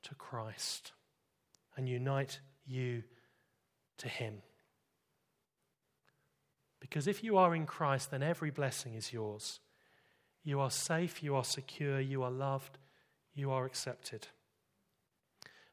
to 0.04 0.16
Christ 0.16 0.92
and 1.76 1.88
unite 1.88 2.40
you 2.66 3.04
to 3.98 4.08
him? 4.08 4.42
Because 6.80 7.08
if 7.08 7.24
you 7.24 7.38
are 7.38 7.56
in 7.56 7.66
Christ, 7.66 8.12
then 8.12 8.22
every 8.22 8.52
blessing 8.52 8.94
is 8.94 9.14
yours. 9.14 9.60
You 10.44 10.60
are 10.60 10.70
safe, 10.70 11.24
you 11.24 11.36
are 11.36 11.44
secure, 11.44 12.00
you 12.00 12.24
are 12.24 12.32
loved, 12.32 12.78
you 13.34 13.52
are 13.52 13.66
accepted. 13.66 14.28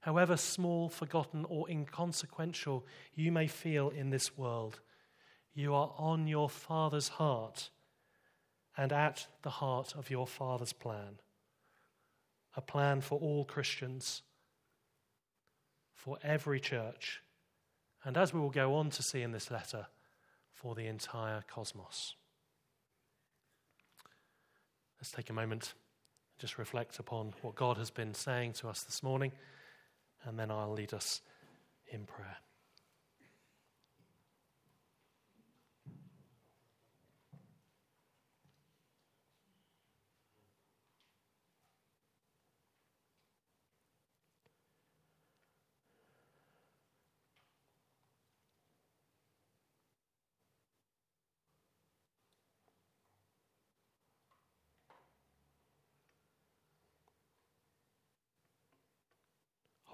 However 0.01 0.37
small, 0.37 0.89
forgotten, 0.89 1.45
or 1.49 1.69
inconsequential 1.69 2.87
you 3.15 3.33
may 3.33 3.49
feel 3.49 3.91
in 3.91 4.11
this 4.11 4.39
world, 4.39 4.81
you 5.53 5.75
are 5.75 5.93
on 5.99 6.27
your 6.27 6.49
Father's 6.49 7.09
heart 7.09 7.71
and 8.77 8.93
at 8.93 9.27
the 9.43 9.51
heart 9.51 9.95
of 9.97 10.11
your 10.11 10.27
Father's 10.27 10.73
plan. 10.73 11.19
A 12.57 12.61
plan 12.61 13.01
for 13.01 13.19
all 13.19 13.45
Christians, 13.45 14.23
for 15.95 16.19
every 16.23 16.61
church, 16.61 17.21
and 18.05 18.17
as 18.17 18.33
we 18.33 18.41
will 18.41 18.51
go 18.51 18.75
on 18.75 18.91
to 18.91 19.03
see 19.03 19.23
in 19.23 19.33
this 19.33 19.51
letter, 19.51 19.87
for 20.53 20.75
the 20.75 20.87
entire 20.87 21.43
cosmos. 21.49 22.15
Let's 25.01 25.13
take 25.13 25.31
a 25.31 25.33
moment 25.33 25.73
and 25.73 26.41
just 26.41 26.59
reflect 26.59 26.99
upon 26.99 27.33
what 27.41 27.55
God 27.55 27.79
has 27.79 27.91
been 27.91 28.15
saying 28.15 28.55
to 28.55 28.69
us 28.69 28.83
this 28.83 29.03
morning, 29.03 29.33
and 30.25 30.39
then 30.39 30.51
I'll 30.51 30.73
lead 30.73 30.93
us 30.93 31.23
in 31.87 32.05
prayer. 32.05 32.37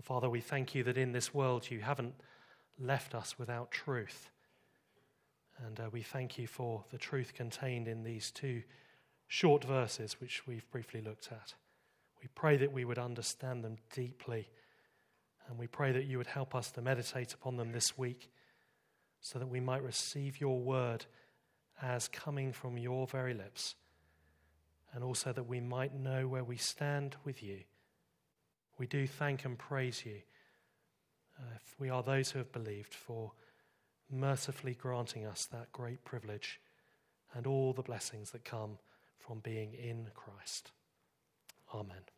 Father, 0.06 0.30
we 0.30 0.40
thank 0.40 0.72
you 0.72 0.84
that 0.84 0.96
in 0.96 1.10
this 1.10 1.34
world 1.34 1.68
you 1.68 1.80
haven't 1.80 2.14
left 2.78 3.12
us 3.12 3.40
without 3.40 3.72
truth. 3.72 4.30
And 5.66 5.80
uh, 5.80 5.90
we 5.90 6.02
thank 6.02 6.38
you 6.38 6.46
for 6.46 6.84
the 6.92 6.96
truth 6.96 7.34
contained 7.34 7.88
in 7.88 8.04
these 8.04 8.30
two 8.30 8.62
short 9.26 9.64
verses, 9.64 10.20
which 10.20 10.46
we've 10.46 10.70
briefly 10.70 11.00
looked 11.00 11.32
at. 11.32 11.54
We 12.22 12.28
pray 12.36 12.56
that 12.56 12.72
we 12.72 12.84
would 12.84 13.00
understand 13.00 13.64
them 13.64 13.78
deeply. 13.92 14.48
And 15.48 15.58
we 15.58 15.66
pray 15.66 15.90
that 15.90 16.04
you 16.04 16.18
would 16.18 16.28
help 16.28 16.54
us 16.54 16.70
to 16.70 16.82
meditate 16.82 17.34
upon 17.34 17.56
them 17.56 17.72
this 17.72 17.98
week 17.98 18.30
so 19.20 19.40
that 19.40 19.48
we 19.48 19.58
might 19.58 19.82
receive 19.82 20.40
your 20.40 20.60
word 20.60 21.04
as 21.82 22.06
coming 22.06 22.52
from 22.52 22.78
your 22.78 23.08
very 23.08 23.34
lips. 23.34 23.74
And 24.94 25.02
also 25.02 25.32
that 25.32 25.48
we 25.48 25.58
might 25.58 25.98
know 25.98 26.28
where 26.28 26.44
we 26.44 26.58
stand 26.58 27.16
with 27.24 27.42
you 27.42 27.64
we 28.78 28.86
do 28.86 29.06
thank 29.06 29.44
and 29.44 29.58
praise 29.58 30.04
you 30.04 30.20
uh, 31.38 31.54
if 31.56 31.74
we 31.78 31.90
are 31.90 32.02
those 32.02 32.30
who 32.30 32.38
have 32.38 32.52
believed 32.52 32.94
for 32.94 33.32
mercifully 34.10 34.74
granting 34.74 35.26
us 35.26 35.46
that 35.46 35.72
great 35.72 36.04
privilege 36.04 36.60
and 37.34 37.46
all 37.46 37.72
the 37.72 37.82
blessings 37.82 38.30
that 38.30 38.44
come 38.44 38.78
from 39.18 39.40
being 39.40 39.72
in 39.74 40.08
Christ. 40.14 40.70
Amen. 41.74 42.15